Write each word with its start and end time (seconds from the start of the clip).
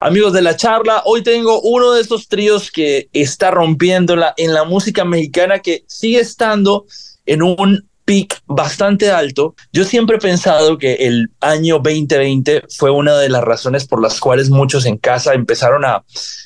Amigos 0.00 0.32
de 0.32 0.42
la 0.42 0.54
charla, 0.54 1.02
hoy 1.06 1.24
tengo 1.24 1.60
uno 1.60 1.90
de 1.90 2.00
estos 2.00 2.28
tríos 2.28 2.70
que 2.70 3.08
está 3.12 3.50
rompiéndola 3.50 4.32
en 4.36 4.54
la 4.54 4.62
música 4.62 5.04
mexicana 5.04 5.58
que 5.58 5.82
sigue 5.88 6.20
estando 6.20 6.86
en 7.26 7.42
un 7.42 7.88
peak 8.04 8.40
bastante 8.46 9.10
alto. 9.10 9.56
Yo 9.72 9.82
siempre 9.82 10.18
he 10.18 10.20
pensado 10.20 10.78
que 10.78 10.94
el 10.94 11.32
año 11.40 11.80
2020 11.80 12.66
fue 12.76 12.92
una 12.92 13.18
de 13.18 13.28
las 13.28 13.42
razones 13.42 13.88
por 13.88 14.00
las 14.00 14.20
cuales 14.20 14.50
muchos 14.50 14.86
en 14.86 14.98
casa 14.98 15.34
empezaron 15.34 15.84
a 15.84 16.04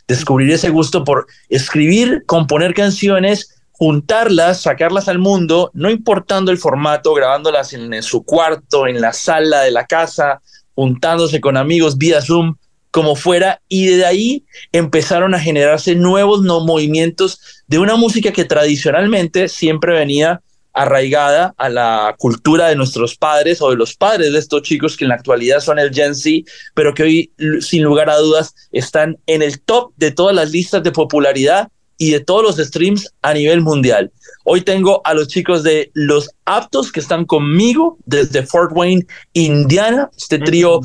descubrir 0.08 0.50
ese 0.50 0.70
gusto 0.70 1.04
por 1.04 1.26
escribir, 1.50 2.24
componer 2.24 2.72
canciones, 2.72 3.62
juntarlas, 3.72 4.62
sacarlas 4.62 5.08
al 5.08 5.18
mundo, 5.18 5.70
no 5.74 5.90
importando 5.90 6.52
el 6.52 6.58
formato, 6.58 7.12
grabándolas 7.12 7.74
en, 7.74 8.02
su 8.02 8.24
cuarto, 8.24 8.86
en 8.86 9.02
la 9.02 9.12
sala 9.12 9.60
de 9.60 9.72
la 9.72 9.84
casa, 9.84 10.40
juntándose 10.74 11.38
con 11.38 11.58
amigos 11.58 11.98
vía 11.98 12.22
Zoom 12.22 12.56
como 12.92 13.16
fuera, 13.16 13.60
y 13.68 13.86
de 13.86 14.04
ahí 14.04 14.44
empezaron 14.70 15.34
a 15.34 15.40
generarse 15.40 15.96
nuevos 15.96 16.42
movimientos 16.42 17.40
de 17.66 17.78
una 17.78 17.96
música 17.96 18.32
que 18.32 18.44
tradicionalmente 18.44 19.48
siempre 19.48 19.94
venía 19.94 20.42
arraigada 20.74 21.54
a 21.56 21.68
la 21.68 22.14
cultura 22.18 22.68
de 22.68 22.76
nuestros 22.76 23.16
padres 23.16 23.60
o 23.60 23.70
de 23.70 23.76
los 23.76 23.94
padres 23.94 24.32
de 24.32 24.38
estos 24.38 24.62
chicos 24.62 24.96
que 24.96 25.04
en 25.04 25.08
la 25.08 25.16
actualidad 25.16 25.60
son 25.60 25.78
el 25.78 25.92
Gen 25.92 26.14
Z, 26.14 26.50
pero 26.74 26.94
que 26.94 27.02
hoy 27.02 27.32
sin 27.60 27.82
lugar 27.82 28.10
a 28.10 28.18
dudas 28.18 28.54
están 28.72 29.18
en 29.26 29.42
el 29.42 29.60
top 29.60 29.92
de 29.96 30.10
todas 30.10 30.36
las 30.36 30.50
listas 30.50 30.82
de 30.82 30.92
popularidad 30.92 31.68
y 31.96 32.10
de 32.10 32.20
todos 32.20 32.42
los 32.42 32.56
streams 32.56 33.10
a 33.22 33.32
nivel 33.32 33.60
mundial. 33.60 34.10
Hoy 34.44 34.62
tengo 34.62 35.00
a 35.04 35.14
los 35.14 35.28
chicos 35.28 35.62
de 35.62 35.90
Los 35.94 36.30
Aptos 36.44 36.90
que 36.90 37.00
están 37.00 37.24
conmigo 37.24 37.96
desde 38.04 38.44
Fort 38.44 38.72
Wayne, 38.74 39.06
Indiana, 39.34 40.10
este 40.16 40.38
trío 40.38 40.80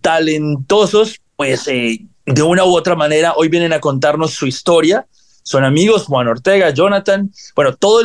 talentosos, 0.00 1.20
pues 1.36 1.66
eh, 1.68 2.06
de 2.26 2.42
una 2.42 2.64
u 2.64 2.76
otra 2.76 2.94
manera 2.94 3.34
hoy 3.36 3.48
vienen 3.48 3.72
a 3.72 3.80
contarnos 3.80 4.32
su 4.32 4.46
historia. 4.46 5.06
Son 5.42 5.64
amigos, 5.64 6.04
Juan 6.04 6.28
Ortega, 6.28 6.70
Jonathan. 6.70 7.30
Bueno, 7.56 7.74
todos 7.74 8.04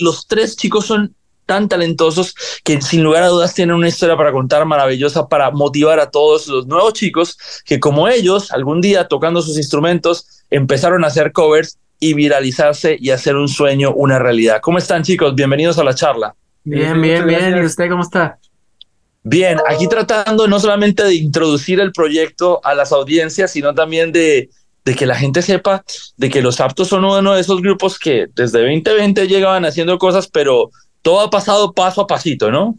los 0.00 0.26
tres 0.26 0.56
chicos 0.56 0.86
son 0.86 1.14
tan 1.46 1.68
talentosos 1.68 2.34
que 2.62 2.80
sin 2.80 3.02
lugar 3.02 3.22
a 3.22 3.28
dudas 3.28 3.54
tienen 3.54 3.76
una 3.76 3.88
historia 3.88 4.16
para 4.16 4.32
contar 4.32 4.64
maravillosa 4.64 5.28
para 5.28 5.50
motivar 5.50 6.00
a 6.00 6.10
todos 6.10 6.46
los 6.46 6.66
nuevos 6.66 6.94
chicos 6.94 7.36
que 7.66 7.78
como 7.78 8.08
ellos 8.08 8.50
algún 8.50 8.80
día 8.80 9.08
tocando 9.08 9.42
sus 9.42 9.58
instrumentos 9.58 10.44
empezaron 10.50 11.04
a 11.04 11.08
hacer 11.08 11.32
covers 11.32 11.78
y 12.00 12.14
viralizarse 12.14 12.96
y 12.98 13.10
hacer 13.10 13.36
un 13.36 13.48
sueño 13.48 13.92
una 13.94 14.18
realidad. 14.18 14.60
¿Cómo 14.62 14.78
están 14.78 15.02
chicos? 15.02 15.34
Bienvenidos 15.34 15.78
a 15.78 15.84
la 15.84 15.94
charla. 15.94 16.34
Bien, 16.64 17.00
bien, 17.00 17.26
bien. 17.26 17.58
¿Y 17.58 17.64
usted 17.64 17.90
cómo 17.90 18.02
está? 18.02 18.38
Bien, 19.26 19.58
aquí 19.66 19.88
tratando 19.88 20.46
no 20.46 20.60
solamente 20.60 21.02
de 21.02 21.14
introducir 21.14 21.80
el 21.80 21.92
proyecto 21.92 22.60
a 22.62 22.74
las 22.74 22.92
audiencias, 22.92 23.50
sino 23.50 23.74
también 23.74 24.12
de, 24.12 24.50
de 24.84 24.94
que 24.94 25.06
la 25.06 25.14
gente 25.14 25.40
sepa 25.40 25.82
de 26.18 26.28
que 26.28 26.42
los 26.42 26.60
aptos 26.60 26.88
son 26.88 27.06
uno 27.06 27.32
de 27.32 27.40
esos 27.40 27.62
grupos 27.62 27.98
que 27.98 28.26
desde 28.34 28.60
2020 28.60 29.26
llegaban 29.26 29.64
haciendo 29.64 29.98
cosas, 29.98 30.28
pero 30.28 30.70
todo 31.00 31.20
ha 31.20 31.30
pasado 31.30 31.72
paso 31.72 32.02
a 32.02 32.06
pasito, 32.06 32.50
¿no? 32.50 32.76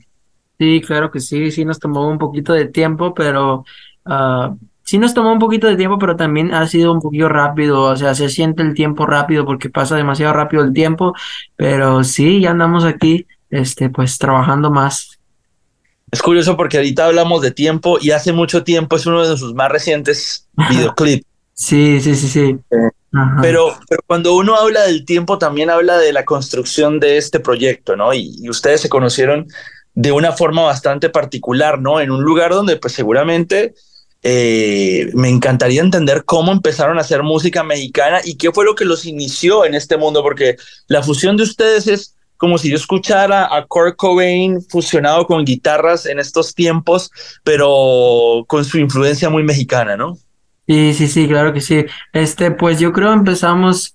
Sí, 0.60 0.82
claro 0.86 1.10
que 1.12 1.20
sí, 1.20 1.52
sí 1.52 1.66
nos 1.66 1.80
tomó 1.80 2.08
un 2.08 2.20
poquito 2.20 2.54
de 2.54 2.68
tiempo, 2.68 3.16
pero 3.16 3.66
uh, 4.06 4.56
sí 4.84 5.00
nos 5.00 5.16
tomó 5.16 5.34
un 5.34 5.40
poquito 5.40 5.66
de 5.68 5.76
tiempo, 5.78 5.98
pero 5.98 6.16
también 6.16 6.54
ha 6.54 6.68
sido 6.68 6.94
un 6.94 7.02
poquito 7.02 7.28
rápido, 7.28 7.82
o 7.82 7.96
sea, 7.96 8.14
se 8.14 8.30
siente 8.30 8.62
el 8.62 8.76
tiempo 8.76 9.08
rápido 9.08 9.46
porque 9.46 9.70
pasa 9.72 9.96
demasiado 9.96 10.32
rápido 10.34 10.64
el 10.64 10.74
tiempo, 10.74 11.14
pero 11.56 12.04
sí, 12.04 12.40
ya 12.40 12.52
andamos 12.52 12.86
aquí, 12.86 13.26
este, 13.50 13.90
pues 13.90 14.20
trabajando 14.20 14.70
más. 14.72 15.15
Es 16.12 16.22
curioso 16.22 16.56
porque 16.56 16.78
ahorita 16.78 17.06
hablamos 17.06 17.42
de 17.42 17.52
tiempo 17.52 17.98
y 18.00 18.12
hace 18.12 18.32
mucho 18.32 18.64
tiempo 18.64 18.96
es 18.96 19.06
uno 19.06 19.28
de 19.28 19.38
sus 19.38 19.54
más 19.54 19.72
recientes 19.72 20.48
videoclips. 20.70 21.26
Sí, 21.54 22.00
sí, 22.02 22.16
sí, 22.16 22.28
sí. 22.28 22.58
Pero, 23.42 23.78
pero, 23.88 24.02
cuando 24.06 24.36
uno 24.36 24.56
habla 24.56 24.84
del 24.84 25.06
tiempo 25.06 25.38
también 25.38 25.70
habla 25.70 25.98
de 25.98 26.12
la 26.12 26.26
construcción 26.26 27.00
de 27.00 27.18
este 27.18 27.40
proyecto, 27.40 27.96
¿no? 27.96 28.14
Y, 28.14 28.50
ustedes 28.50 28.82
se 28.82 28.90
conocieron 28.90 29.48
de 29.94 30.12
una 30.12 30.34
forma 30.34 30.64
bastante 30.64 31.10
particular, 31.10 31.80
¿no? 31.80 32.02
En 32.02 32.12
un 32.12 32.24
lugar 32.24 32.52
donde 32.52 32.76
pues 32.76 32.94
seguramente 32.94 33.74
eh, 34.22 35.10
me 35.14 35.30
encantaría 35.30 35.82
entender 35.82 36.26
cómo 36.26 36.52
empezaron 36.52 36.98
a 36.98 37.02
hacer 37.02 37.24
música 37.24 37.64
mexicana 37.64 38.20
y 38.24 38.36
qué 38.36 38.52
fue 38.52 38.66
lo 38.66 38.76
que 38.76 38.84
los 38.84 39.06
inició 39.06 39.64
en 39.64 39.76
este 39.76 39.96
mundo, 39.96 40.22
porque 40.22 40.58
la 40.88 41.02
fusión 41.02 41.38
de 41.38 41.44
ustedes 41.44 41.88
es 41.88 42.15
como 42.38 42.58
si 42.58 42.70
yo 42.70 42.76
escuchara 42.76 43.56
a 43.56 43.66
Kurt 43.66 43.96
Cobain 43.96 44.62
fusionado 44.62 45.26
con 45.26 45.46
guitarras 45.46 46.06
en 46.06 46.20
estos 46.20 46.54
tiempos, 46.54 47.12
pero 47.44 48.46
con 48.48 48.66
su 48.66 48.78
influencia 48.78 49.30
muy 49.30 49.44
mexicana, 49.44 49.98
¿no? 49.98 50.18
Sí, 50.68 50.94
sí, 50.94 51.08
sí, 51.08 51.28
claro 51.28 51.54
que 51.54 51.62
sí. 51.62 51.86
Este, 52.12 52.52
pues 52.52 52.80
yo 52.80 52.92
creo 52.92 53.14
empezamos 53.14 53.94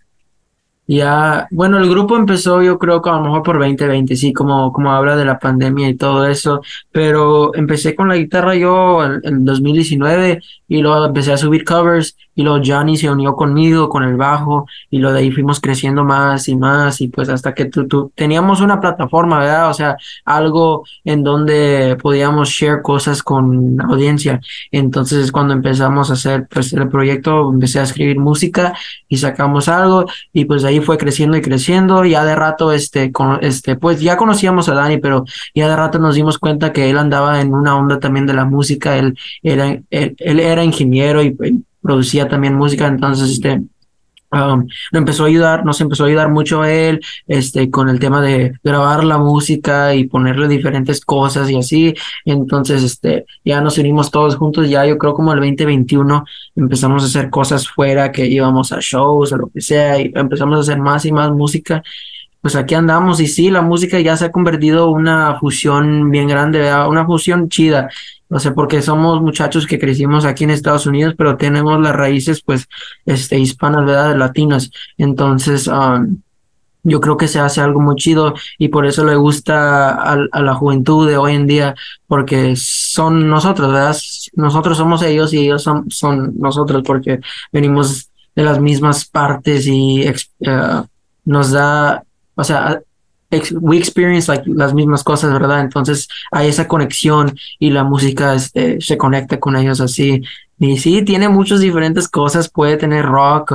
ya, 0.96 1.46
bueno, 1.52 1.78
el 1.78 1.88
grupo 1.88 2.16
empezó 2.16 2.62
yo 2.62 2.78
creo 2.78 3.00
que 3.00 3.10
a 3.10 3.12
lo 3.12 3.22
mejor 3.22 3.42
por 3.44 3.58
2020, 3.58 4.16
sí, 4.16 4.32
como, 4.32 4.72
como 4.72 4.90
habla 4.92 5.16
de 5.16 5.24
la 5.24 5.38
pandemia 5.38 5.88
y 5.88 5.94
todo 5.94 6.26
eso, 6.26 6.62
pero 6.90 7.54
empecé 7.54 7.94
con 7.94 8.08
la 8.08 8.16
guitarra 8.16 8.56
yo 8.56 9.04
en, 9.04 9.20
en 9.22 9.44
2019 9.44 10.40
y 10.66 10.82
luego 10.82 11.06
empecé 11.06 11.32
a 11.32 11.36
subir 11.36 11.64
covers 11.64 12.16
y 12.40 12.42
luego 12.42 12.62
Johnny 12.64 12.96
se 12.96 13.10
unió 13.10 13.36
conmigo 13.36 13.88
con 13.88 14.02
el 14.02 14.16
bajo 14.16 14.66
y 14.88 14.98
lo 14.98 15.12
de 15.12 15.18
ahí 15.18 15.30
fuimos 15.30 15.60
creciendo 15.60 16.04
más 16.04 16.48
y 16.48 16.56
más 16.56 17.00
y 17.00 17.08
pues 17.08 17.28
hasta 17.28 17.52
que 17.54 17.66
tú, 17.66 18.12
teníamos 18.14 18.60
una 18.60 18.80
plataforma, 18.80 19.40
¿verdad? 19.40 19.68
O 19.68 19.74
sea, 19.74 19.96
algo 20.24 20.84
en 21.04 21.22
donde 21.22 21.98
podíamos 22.00 22.48
share 22.48 22.82
cosas 22.82 23.22
con 23.22 23.76
la 23.76 23.84
audiencia. 23.84 24.40
Entonces 24.70 25.24
es 25.24 25.32
cuando 25.32 25.52
empezamos 25.52 26.08
a 26.08 26.14
hacer 26.14 26.46
pues 26.48 26.72
el 26.72 26.88
proyecto, 26.88 27.52
empecé 27.52 27.80
a 27.80 27.82
escribir 27.82 28.18
música 28.18 28.74
y 29.08 29.18
sacamos 29.18 29.68
algo 29.68 30.06
y 30.32 30.46
pues 30.46 30.64
ahí 30.64 30.79
fue 30.80 30.98
creciendo 30.98 31.36
y 31.36 31.42
creciendo. 31.42 32.04
Ya 32.04 32.24
de 32.24 32.34
rato, 32.34 32.72
este, 32.72 33.12
con, 33.12 33.38
este, 33.42 33.76
pues 33.76 34.00
ya 34.00 34.16
conocíamos 34.16 34.68
a 34.68 34.74
Dani, 34.74 34.98
pero 34.98 35.24
ya 35.54 35.68
de 35.68 35.76
rato 35.76 35.98
nos 35.98 36.14
dimos 36.14 36.38
cuenta 36.38 36.72
que 36.72 36.91
él 36.91 36.98
andaba 36.98 37.41
en 37.41 37.54
una 37.54 37.76
onda 37.76 37.98
también 37.98 38.26
de 38.26 38.34
la 38.34 38.44
música. 38.44 38.96
Él 38.96 39.19
era, 39.42 39.80
él, 39.90 40.40
era 40.40 40.64
ingeniero 40.64 41.22
y, 41.22 41.36
producía 41.82 42.28
también 42.28 42.54
música, 42.54 42.86
entonces, 42.86 43.30
este, 43.30 43.62
Um, 44.32 44.68
empezó 44.92 45.24
a 45.24 45.26
ayudar, 45.26 45.64
nos 45.64 45.80
empezó 45.80 46.04
a 46.04 46.06
ayudar 46.06 46.30
mucho 46.30 46.64
él, 46.64 47.00
este, 47.26 47.68
con 47.68 47.88
el 47.88 47.98
tema 47.98 48.22
de 48.22 48.52
grabar 48.62 49.02
la 49.02 49.18
música 49.18 49.94
y 49.94 50.04
ponerle 50.04 50.46
diferentes 50.46 51.04
cosas 51.04 51.50
y 51.50 51.56
así. 51.56 51.94
Entonces, 52.24 52.84
este, 52.84 53.26
ya 53.44 53.60
nos 53.60 53.78
unimos 53.78 54.10
todos 54.10 54.36
juntos, 54.36 54.69
ya 54.70 54.86
yo 54.86 54.98
creo 54.98 55.14
como 55.14 55.32
el 55.32 55.40
2021 55.40 56.24
empezamos 56.54 57.02
a 57.02 57.06
hacer 57.06 57.28
cosas 57.28 57.69
fuera, 57.69 58.12
que 58.12 58.26
íbamos 58.26 58.72
a 58.72 58.78
shows 58.80 59.32
o 59.32 59.36
lo 59.36 59.48
que 59.48 59.60
sea, 59.60 60.00
y 60.00 60.12
empezamos 60.14 60.58
a 60.58 60.60
hacer 60.60 60.78
más 60.78 61.04
y 61.04 61.12
más 61.12 61.32
música. 61.32 61.82
Pues 62.40 62.56
aquí 62.56 62.74
andamos 62.74 63.20
y 63.20 63.26
sí, 63.26 63.50
la 63.50 63.62
música 63.62 64.00
ya 64.00 64.16
se 64.16 64.26
ha 64.26 64.32
convertido 64.32 64.88
en 64.88 64.94
una 64.94 65.38
fusión 65.40 66.10
bien 66.10 66.28
grande, 66.28 66.72
una 66.88 67.04
fusión 67.04 67.48
chida 67.48 67.88
no 68.30 68.38
sé, 68.38 68.52
porque 68.52 68.80
somos 68.80 69.20
muchachos 69.20 69.66
que 69.66 69.78
crecimos 69.78 70.24
aquí 70.24 70.44
en 70.44 70.50
Estados 70.50 70.86
Unidos, 70.86 71.14
pero 71.18 71.36
tenemos 71.36 71.80
las 71.80 71.94
raíces, 71.94 72.42
pues, 72.42 72.68
este, 73.04 73.38
hispanas, 73.38 73.84
¿verdad? 73.84 74.16
Latinas. 74.16 74.70
Entonces, 74.96 75.66
um, 75.66 76.22
yo 76.84 77.00
creo 77.00 77.16
que 77.16 77.28
se 77.28 77.40
hace 77.40 77.60
algo 77.60 77.80
muy 77.80 77.96
chido 77.96 78.34
y 78.56 78.69
por 78.69 78.86
eso 78.86 79.04
le 79.04 79.16
gusta 79.16 79.90
a, 79.90 80.16
a, 80.30 80.42
la 80.42 80.54
juventud 80.54 81.08
de 81.08 81.16
hoy 81.16 81.34
en 81.34 81.48
día, 81.48 81.74
porque 82.06 82.54
son 82.56 83.28
nosotros, 83.28 83.72
¿verdad? 83.72 83.96
Nosotros 84.34 84.78
somos 84.78 85.02
ellos 85.02 85.34
y 85.34 85.40
ellos 85.40 85.62
son, 85.64 85.90
son 85.90 86.32
nosotros, 86.38 86.82
porque 86.86 87.20
venimos 87.52 88.10
de 88.36 88.44
las 88.44 88.60
mismas 88.60 89.04
partes 89.06 89.66
y 89.66 90.08
uh, 90.08 90.86
nos 91.24 91.50
da, 91.50 92.04
o 92.36 92.44
sea, 92.44 92.80
we 93.60 93.78
experience 93.78 94.28
like 94.28 94.44
las 94.46 94.74
mismas 94.74 95.04
cosas, 95.04 95.32
¿verdad? 95.32 95.60
Entonces 95.60 96.08
hay 96.32 96.48
esa 96.48 96.66
conexión 96.66 97.36
y 97.58 97.70
la 97.70 97.84
música 97.84 98.34
este, 98.34 98.80
se 98.80 98.96
conecta 98.96 99.38
con 99.38 99.56
ellos 99.56 99.80
así. 99.80 100.22
Y 100.58 100.76
sí, 100.78 101.02
tiene 101.02 101.28
muchas 101.28 101.60
diferentes 101.60 102.08
cosas, 102.08 102.50
puede 102.50 102.76
tener 102.76 103.06
rock, 103.06 103.55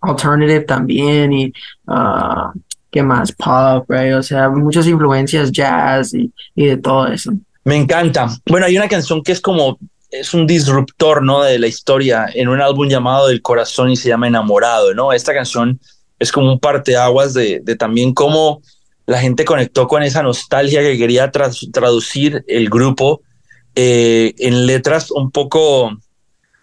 alternative 0.00 0.60
también 0.60 1.32
y 1.32 1.52
uh, 1.86 2.50
¿qué 2.90 3.02
más? 3.02 3.32
Pop, 3.32 3.88
right? 3.88 4.14
O 4.14 4.22
sea, 4.22 4.50
muchas 4.50 4.86
influencias, 4.86 5.50
jazz 5.50 6.12
y, 6.12 6.30
y 6.54 6.66
de 6.66 6.76
todo 6.76 7.06
eso. 7.06 7.32
Me 7.64 7.76
encanta. 7.76 8.28
Bueno, 8.46 8.66
hay 8.66 8.76
una 8.76 8.88
canción 8.88 9.22
que 9.22 9.32
es 9.32 9.40
como 9.40 9.78
es 10.10 10.34
un 10.34 10.46
disruptor, 10.46 11.22
¿no? 11.22 11.42
De 11.42 11.58
la 11.58 11.66
historia 11.66 12.26
en 12.32 12.48
un 12.48 12.60
álbum 12.60 12.88
llamado 12.88 13.28
Del 13.28 13.42
Corazón 13.42 13.90
y 13.90 13.96
se 13.96 14.08
llama 14.08 14.28
Enamorado, 14.28 14.94
¿no? 14.94 15.12
Esta 15.12 15.34
canción 15.34 15.80
es 16.18 16.32
como 16.32 16.52
un 16.52 16.60
parteaguas 16.60 17.34
de, 17.34 17.60
de 17.62 17.76
también 17.76 18.14
cómo 18.14 18.62
la 19.06 19.20
gente 19.20 19.44
conectó 19.44 19.86
con 19.86 20.02
esa 20.02 20.22
nostalgia 20.22 20.82
que 20.82 20.98
quería 20.98 21.30
traducir 21.30 22.44
el 22.48 22.68
grupo 22.68 23.22
eh, 23.74 24.34
en 24.38 24.66
letras 24.66 25.10
un 25.10 25.30
poco, 25.30 25.96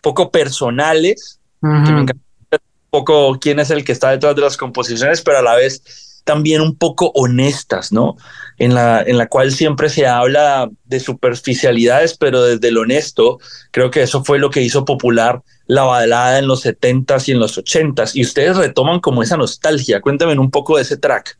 poco 0.01 0.29
personales, 0.31 1.39
que 1.61 1.67
me 1.67 2.01
encanta 2.01 2.15
un 2.51 2.89
poco 2.89 3.39
quién 3.39 3.59
es 3.59 3.69
el 3.69 3.85
que 3.85 3.93
está 3.93 4.11
detrás 4.11 4.35
de 4.35 4.41
las 4.41 4.57
composiciones, 4.57 5.21
pero 5.21 5.39
a 5.39 5.41
la 5.41 5.55
vez 5.55 6.21
también 6.25 6.61
un 6.61 6.75
poco 6.75 7.11
honestas, 7.15 7.91
¿no? 7.91 8.15
En 8.57 8.73
la, 8.73 9.01
en 9.01 9.17
la 9.17 9.27
cual 9.27 9.51
siempre 9.51 9.89
se 9.89 10.07
habla 10.07 10.69
de 10.85 10.99
superficialidades, 10.99 12.17
pero 12.17 12.43
desde 12.43 12.71
lo 12.71 12.81
honesto, 12.81 13.39
creo 13.71 13.89
que 13.89 14.03
eso 14.03 14.23
fue 14.23 14.39
lo 14.39 14.49
que 14.49 14.61
hizo 14.61 14.85
popular 14.85 15.41
la 15.65 15.83
balada 15.83 16.39
en 16.39 16.47
los 16.47 16.65
70s 16.65 17.29
y 17.29 17.31
en 17.31 17.39
los 17.39 17.57
80s. 17.57 18.11
Y 18.15 18.23
ustedes 18.23 18.57
retoman 18.57 18.99
como 18.99 19.23
esa 19.23 19.37
nostalgia. 19.37 20.01
Cuéntame 20.01 20.37
un 20.37 20.51
poco 20.51 20.75
de 20.75 20.83
ese 20.83 20.97
track. 20.97 21.37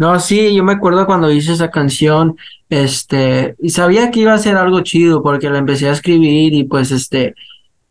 No, 0.00 0.18
sí, 0.18 0.54
yo 0.54 0.64
me 0.64 0.72
acuerdo 0.72 1.04
cuando 1.04 1.30
hice 1.30 1.52
esa 1.52 1.70
canción, 1.70 2.38
este, 2.70 3.54
y 3.60 3.68
sabía 3.68 4.10
que 4.10 4.20
iba 4.20 4.32
a 4.32 4.38
ser 4.38 4.56
algo 4.56 4.80
chido 4.80 5.22
porque 5.22 5.50
la 5.50 5.58
empecé 5.58 5.90
a 5.90 5.92
escribir 5.92 6.54
y 6.54 6.64
pues 6.64 6.90
este, 6.90 7.34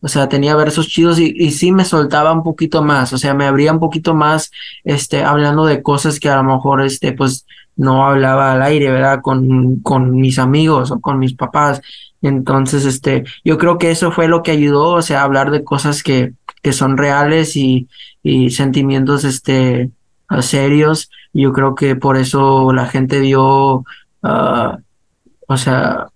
o 0.01 0.07
sea, 0.07 0.27
tenía 0.27 0.55
versos 0.55 0.87
chidos 0.87 1.19
y, 1.19 1.35
y 1.37 1.51
sí 1.51 1.71
me 1.71 1.85
soltaba 1.85 2.31
un 2.33 2.41
poquito 2.41 2.81
más, 2.81 3.13
o 3.13 3.19
sea, 3.19 3.35
me 3.35 3.45
abría 3.45 3.71
un 3.73 3.79
poquito 3.79 4.15
más, 4.15 4.49
este, 4.83 5.23
hablando 5.23 5.67
de 5.67 5.83
cosas 5.83 6.19
que 6.19 6.29
a 6.29 6.37
lo 6.37 6.43
mejor, 6.45 6.81
este, 6.81 7.11
pues 7.11 7.45
no 7.75 8.03
hablaba 8.03 8.53
al 8.53 8.63
aire, 8.63 8.89
¿verdad? 8.89 9.21
Con, 9.21 9.79
con 9.81 10.09
mis 10.11 10.39
amigos 10.39 10.89
o 10.89 10.99
con 10.99 11.19
mis 11.19 11.35
papás. 11.35 11.79
Entonces, 12.23 12.85
este, 12.85 13.23
yo 13.45 13.59
creo 13.59 13.77
que 13.77 13.91
eso 13.91 14.11
fue 14.11 14.27
lo 14.27 14.41
que 14.41 14.49
ayudó, 14.49 14.93
o 14.93 15.01
sea, 15.03 15.21
hablar 15.21 15.51
de 15.51 15.63
cosas 15.63 16.01
que, 16.01 16.33
que 16.63 16.73
son 16.73 16.97
reales 16.97 17.55
y, 17.55 17.87
y 18.23 18.49
sentimientos, 18.49 19.25
este, 19.25 19.91
serios. 20.41 21.11
Yo 21.33 21.53
creo 21.53 21.75
que 21.75 21.95
por 21.95 22.17
eso 22.17 22.73
la 22.73 22.85
gente 22.87 23.19
vio, 23.19 23.85
uh, 24.23 24.77
o 25.47 25.57
sea, 25.57 26.07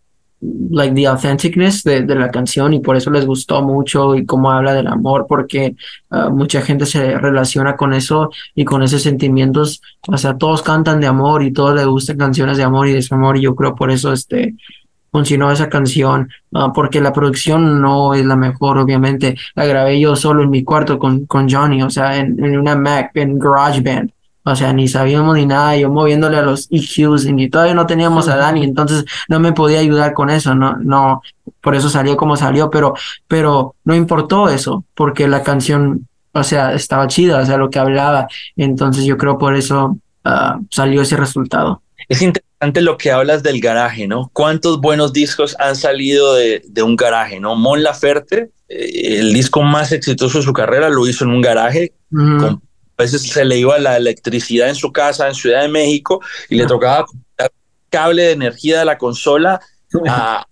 like 0.72 0.94
the 0.96 1.08
authenticness 1.08 1.84
de, 1.84 2.02
de, 2.02 2.16
la 2.16 2.30
canción 2.30 2.74
y 2.74 2.80
por 2.80 2.96
eso 2.96 3.10
les 3.12 3.26
gustó 3.26 3.62
mucho 3.62 4.16
y 4.16 4.26
cómo 4.26 4.52
habla 4.52 4.74
del 4.74 4.88
amor 4.88 5.26
porque 5.28 5.76
uh, 6.12 6.30
mucha 6.30 6.62
gente 6.62 6.86
se 6.86 7.18
relaciona 7.18 7.76
con 7.76 7.94
eso 7.94 8.32
y 8.56 8.66
con 8.66 8.84
esos 8.84 9.02
sentimientos. 9.02 9.82
O 10.08 10.18
sea 10.18 10.38
todos 10.38 10.62
cantan 10.62 11.00
de 11.00 11.08
amor 11.08 11.44
y 11.44 11.54
todos 11.54 11.76
les 11.76 11.86
gustan 11.86 12.18
canciones 12.18 12.58
de 12.58 12.64
amor 12.64 12.88
y 12.88 12.94
desamor 12.94 13.38
y 13.38 13.42
yo 13.42 13.56
creo 13.56 13.76
por 13.76 13.92
eso 13.92 14.12
este 14.12 14.56
funcionó 15.12 15.52
esa 15.52 15.70
canción 15.70 16.30
uh, 16.52 16.74
porque 16.74 17.00
la 17.00 17.14
producción 17.14 17.82
no 17.82 18.14
es 18.14 18.26
la 18.26 18.36
mejor 18.36 18.78
obviamente. 18.78 19.38
La 19.56 19.66
grabé 19.66 20.00
yo 20.00 20.16
solo 20.16 20.44
en 20.44 20.50
mi 20.50 20.64
cuarto 20.64 21.00
con, 21.00 21.26
con 21.26 21.50
Johnny 21.50 21.84
o 21.84 21.90
sea 21.90 22.18
en, 22.18 22.44
en 22.44 22.58
una 22.58 22.76
Mac 22.76 23.12
en 23.16 23.40
GarageBand 23.40 24.12
o 24.46 24.56
sea, 24.56 24.74
ni 24.74 24.88
sabíamos 24.88 25.36
ni 25.36 25.46
nada, 25.46 25.76
yo 25.78 25.90
moviéndole 25.90 26.38
a 26.38 26.42
los 26.42 26.68
EQs 26.70 27.26
y 27.26 27.50
todavía 27.50 27.74
no 27.74 27.86
teníamos 27.86 28.28
a 28.28 28.36
Dani, 28.36 28.64
entonces 28.64 29.06
no 29.30 29.40
me 29.40 29.54
podía 29.54 29.80
ayudar 29.80 30.14
con 30.14 30.30
eso, 30.30 30.54
no, 30.54 30.76
no, 30.78 31.22
por 31.62 31.76
eso 31.76 31.90
salió 31.90 32.18
como 32.18 32.36
salió, 32.36 32.70
pero, 32.70 32.94
pero 33.28 33.76
no 33.86 33.96
importó 33.96 34.50
eso, 34.50 34.84
porque 34.96 35.28
la 35.28 35.44
canción, 35.44 36.08
o 36.34 36.44
sea, 36.44 36.74
estaba 36.74 37.08
chida, 37.08 37.40
o 37.40 37.46
sea, 37.46 37.58
lo 37.58 37.70
que 37.70 37.80
hablaba, 37.80 38.28
entonces 38.58 39.06
yo 39.06 39.18
creo 39.18 39.38
por 39.38 39.56
eso 39.56 39.98
uh, 40.26 40.66
salió 40.70 41.02
ese 41.02 41.16
resultado. 41.16 41.82
Es 42.10 42.22
interesante 42.22 42.82
lo 42.82 42.98
que 42.98 43.12
hablas 43.12 43.44
del 43.44 43.62
garaje, 43.62 44.08
¿no? 44.08 44.30
¿Cuántos 44.34 44.82
buenos 44.82 45.14
discos 45.14 45.56
han 45.58 45.78
salido 45.78 46.34
de, 46.36 46.62
de 46.68 46.84
un 46.84 46.98
garaje, 46.98 47.40
¿no? 47.40 47.56
Mon 47.56 47.82
Laferte, 47.82 48.52
eh, 48.68 49.20
el 49.20 49.34
disco 49.34 49.62
más 49.62 49.94
exitoso 49.94 50.40
de 50.40 50.44
su 50.44 50.52
carrera, 50.52 50.90
lo 50.90 51.08
hizo 51.08 51.24
en 51.24 51.32
un 51.32 51.42
garaje 51.42 51.94
uh 52.12 52.18
-huh. 52.18 52.40
con 52.40 52.62
a 52.98 53.04
veces 53.04 53.24
se 53.24 53.46
le 53.46 53.58
iba 53.58 53.78
la 53.80 53.98
electricidad 53.98 54.70
en 54.70 54.76
su 54.76 54.92
casa 54.92 55.28
en 55.28 55.36
Ciudad 55.36 55.62
de 55.62 55.68
México 55.68 56.22
y 56.50 56.56
le 56.56 56.66
tocaba 56.66 57.06
cable 57.90 58.24
de 58.24 58.32
energía 58.32 58.80
de 58.80 58.86
la 58.86 58.98
consola 58.98 59.60
a 60.08 60.46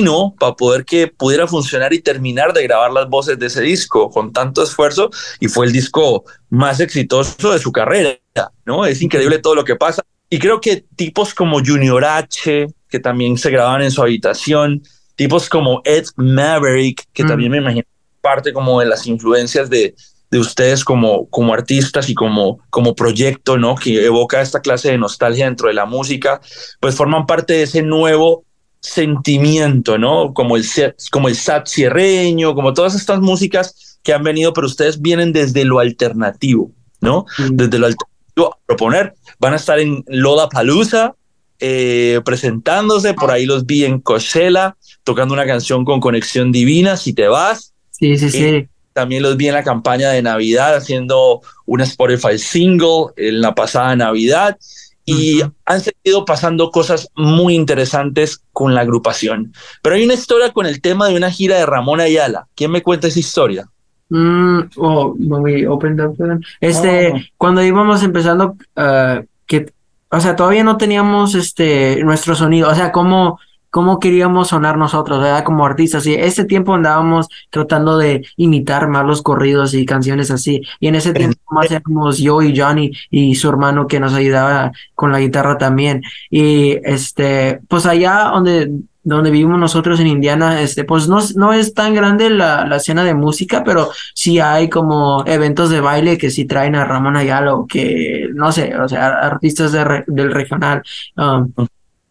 no 0.00 0.34
para 0.38 0.54
poder 0.54 0.86
que 0.86 1.08
pudiera 1.08 1.46
funcionar 1.46 1.92
y 1.92 2.00
terminar 2.00 2.54
de 2.54 2.62
grabar 2.62 2.92
las 2.92 3.08
voces 3.08 3.38
de 3.38 3.46
ese 3.46 3.60
disco 3.60 4.10
con 4.10 4.32
tanto 4.32 4.62
esfuerzo 4.62 5.10
y 5.38 5.48
fue 5.48 5.66
el 5.66 5.72
disco 5.72 6.24
más 6.48 6.80
exitoso 6.80 7.52
de 7.52 7.58
su 7.58 7.72
carrera, 7.72 8.18
¿no? 8.64 8.86
Es 8.86 9.02
increíble 9.02 9.38
todo 9.38 9.54
lo 9.54 9.64
que 9.64 9.76
pasa 9.76 10.02
y 10.30 10.38
creo 10.38 10.62
que 10.62 10.86
tipos 10.96 11.34
como 11.34 11.58
Junior 11.58 12.02
H, 12.06 12.68
que 12.88 13.00
también 13.00 13.36
se 13.36 13.50
grababan 13.50 13.82
en 13.82 13.90
su 13.90 14.00
habitación, 14.00 14.82
tipos 15.14 15.50
como 15.50 15.82
Ed 15.84 16.06
Maverick, 16.16 17.04
que 17.12 17.24
mm. 17.24 17.28
también 17.28 17.52
me 17.52 17.58
imagino 17.58 17.84
parte 18.22 18.52
como 18.54 18.80
de 18.80 18.86
las 18.86 19.06
influencias 19.06 19.68
de, 19.68 19.94
de 20.32 20.38
ustedes 20.38 20.82
como, 20.82 21.28
como 21.28 21.52
artistas 21.52 22.08
y 22.08 22.14
como, 22.14 22.58
como 22.70 22.94
proyecto, 22.94 23.58
¿no? 23.58 23.74
Que 23.74 24.06
evoca 24.06 24.40
esta 24.40 24.62
clase 24.62 24.90
de 24.90 24.96
nostalgia 24.96 25.44
dentro 25.44 25.68
de 25.68 25.74
la 25.74 25.84
música, 25.84 26.40
pues 26.80 26.94
forman 26.94 27.26
parte 27.26 27.52
de 27.52 27.64
ese 27.64 27.82
nuevo 27.82 28.42
sentimiento, 28.80 29.98
¿no? 29.98 30.32
Como 30.32 30.56
el, 30.56 30.64
como 31.10 31.28
el 31.28 31.36
sat 31.36 31.68
cierreño, 31.68 32.54
como 32.54 32.72
todas 32.72 32.94
estas 32.94 33.20
músicas 33.20 33.98
que 34.02 34.14
han 34.14 34.24
venido, 34.24 34.54
pero 34.54 34.66
ustedes 34.66 35.02
vienen 35.02 35.34
desde 35.34 35.66
lo 35.66 35.80
alternativo, 35.80 36.72
¿no? 37.02 37.26
Mm. 37.36 37.48
Desde 37.50 37.78
lo 37.78 37.86
alternativo 37.88 38.54
a 38.54 38.58
proponer. 38.64 39.14
Van 39.38 39.52
a 39.52 39.56
estar 39.56 39.78
en 39.80 40.02
Loda 40.06 40.48
Palusa, 40.48 41.14
eh, 41.60 42.22
presentándose, 42.24 43.12
por 43.12 43.30
ahí 43.30 43.44
los 43.44 43.66
vi 43.66 43.84
en 43.84 44.00
Coachella, 44.00 44.78
tocando 45.04 45.34
una 45.34 45.44
canción 45.44 45.84
con 45.84 46.00
Conexión 46.00 46.52
Divina, 46.52 46.96
Si 46.96 47.12
Te 47.12 47.28
Vas. 47.28 47.74
Sí, 47.90 48.16
sí, 48.16 48.30
sí. 48.30 48.44
Eh, 48.44 48.68
también 48.92 49.22
los 49.22 49.36
vi 49.36 49.48
en 49.48 49.54
la 49.54 49.62
campaña 49.62 50.10
de 50.10 50.22
Navidad 50.22 50.76
haciendo 50.76 51.40
un 51.66 51.80
Spotify 51.80 52.38
single 52.38 53.12
en 53.16 53.40
la 53.40 53.54
pasada 53.54 53.96
Navidad 53.96 54.56
y 55.04 55.42
uh 55.42 55.46
-huh. 55.46 55.52
han 55.66 55.80
seguido 55.80 56.24
pasando 56.24 56.70
cosas 56.70 57.08
muy 57.16 57.54
interesantes 57.54 58.42
con 58.52 58.74
la 58.74 58.82
agrupación. 58.82 59.52
Pero 59.82 59.96
hay 59.96 60.04
una 60.04 60.14
historia 60.14 60.52
con 60.52 60.66
el 60.66 60.80
tema 60.80 61.08
de 61.08 61.16
una 61.16 61.30
gira 61.30 61.56
de 61.56 61.66
Ramón 61.66 62.00
Ayala. 62.00 62.46
¿Quién 62.54 62.70
me 62.70 62.82
cuenta 62.82 63.08
esa 63.08 63.18
historia? 63.18 63.68
Mm, 64.10 64.68
oh, 64.76 65.14
we 65.18 65.66
opened 65.66 65.98
up 66.00 66.14
Este, 66.60 67.12
oh. 67.14 67.20
cuando 67.38 67.62
íbamos 67.62 68.02
empezando, 68.02 68.56
uh, 68.76 69.24
que, 69.46 69.72
o 70.10 70.20
sea, 70.20 70.36
todavía 70.36 70.62
no 70.62 70.76
teníamos 70.76 71.34
este 71.34 72.04
nuestro 72.04 72.34
sonido, 72.34 72.68
o 72.68 72.74
sea, 72.74 72.92
como 72.92 73.38
cómo 73.72 73.98
queríamos 74.00 74.48
sonar 74.48 74.76
nosotros, 74.76 75.22
¿verdad? 75.22 75.44
Como 75.44 75.64
artistas. 75.64 76.06
Y 76.06 76.12
ese 76.12 76.44
tiempo 76.44 76.74
andábamos 76.74 77.28
tratando 77.48 77.96
de 77.96 78.22
imitar 78.36 78.86
más 78.86 79.06
los 79.06 79.22
corridos 79.22 79.72
y 79.72 79.86
canciones 79.86 80.30
así. 80.30 80.60
Y 80.78 80.88
en 80.88 80.94
ese 80.94 81.14
tiempo 81.14 81.40
más 81.50 81.70
éramos 81.70 82.18
yo 82.18 82.42
y 82.42 82.54
Johnny 82.54 82.92
y 83.10 83.34
su 83.34 83.48
hermano 83.48 83.86
que 83.86 83.98
nos 83.98 84.12
ayudaba 84.12 84.72
con 84.94 85.10
la 85.10 85.20
guitarra 85.20 85.56
también. 85.56 86.02
Y 86.28 86.80
este, 86.84 87.60
pues 87.66 87.86
allá 87.86 88.30
donde 88.34 88.70
donde 89.04 89.30
vivimos 89.30 89.58
nosotros 89.58 89.98
en 90.00 90.06
Indiana, 90.06 90.60
este, 90.60 90.84
pues 90.84 91.08
no, 91.08 91.18
no 91.34 91.52
es 91.52 91.74
tan 91.74 91.92
grande 91.94 92.30
la, 92.30 92.66
la 92.66 92.76
escena 92.76 93.02
de 93.02 93.14
música, 93.14 93.64
pero 93.64 93.90
sí 94.14 94.38
hay 94.38 94.68
como 94.68 95.24
eventos 95.26 95.70
de 95.70 95.80
baile 95.80 96.18
que 96.18 96.30
sí 96.30 96.44
traen 96.44 96.76
a 96.76 96.84
Ramón 96.84 97.16
Ayala 97.16 97.54
o 97.54 97.66
que, 97.66 98.28
no 98.32 98.52
sé, 98.52 98.76
o 98.76 98.88
sea, 98.88 99.08
artistas 99.08 99.72
de, 99.72 100.04
del 100.06 100.30
regional. 100.30 100.82
Um, 101.16 101.52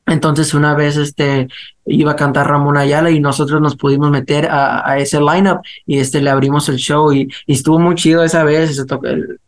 entonces 0.08 0.54
una 0.54 0.76
vez 0.76 0.98
este 0.98 1.48
iba 1.86 2.12
a 2.12 2.16
cantar 2.16 2.48
Ramón 2.48 2.78
Ayala 2.78 3.12
y 3.12 3.20
nosotros 3.20 3.62
nos 3.62 3.76
pudimos 3.76 4.12
meter 4.12 4.48
a, 4.48 4.90
a 4.90 4.98
ese 4.98 5.20
lineup 5.20 5.62
y 5.86 6.00
este 6.00 6.22
le 6.22 6.30
abrimos 6.30 6.70
el 6.70 6.78
show 6.78 7.12
y, 7.14 7.28
y 7.46 7.54
estuvo 7.54 7.80
muy 7.80 7.96
chido 7.96 8.24
esa 8.24 8.44
vez, 8.44 8.86
to 8.86 9.00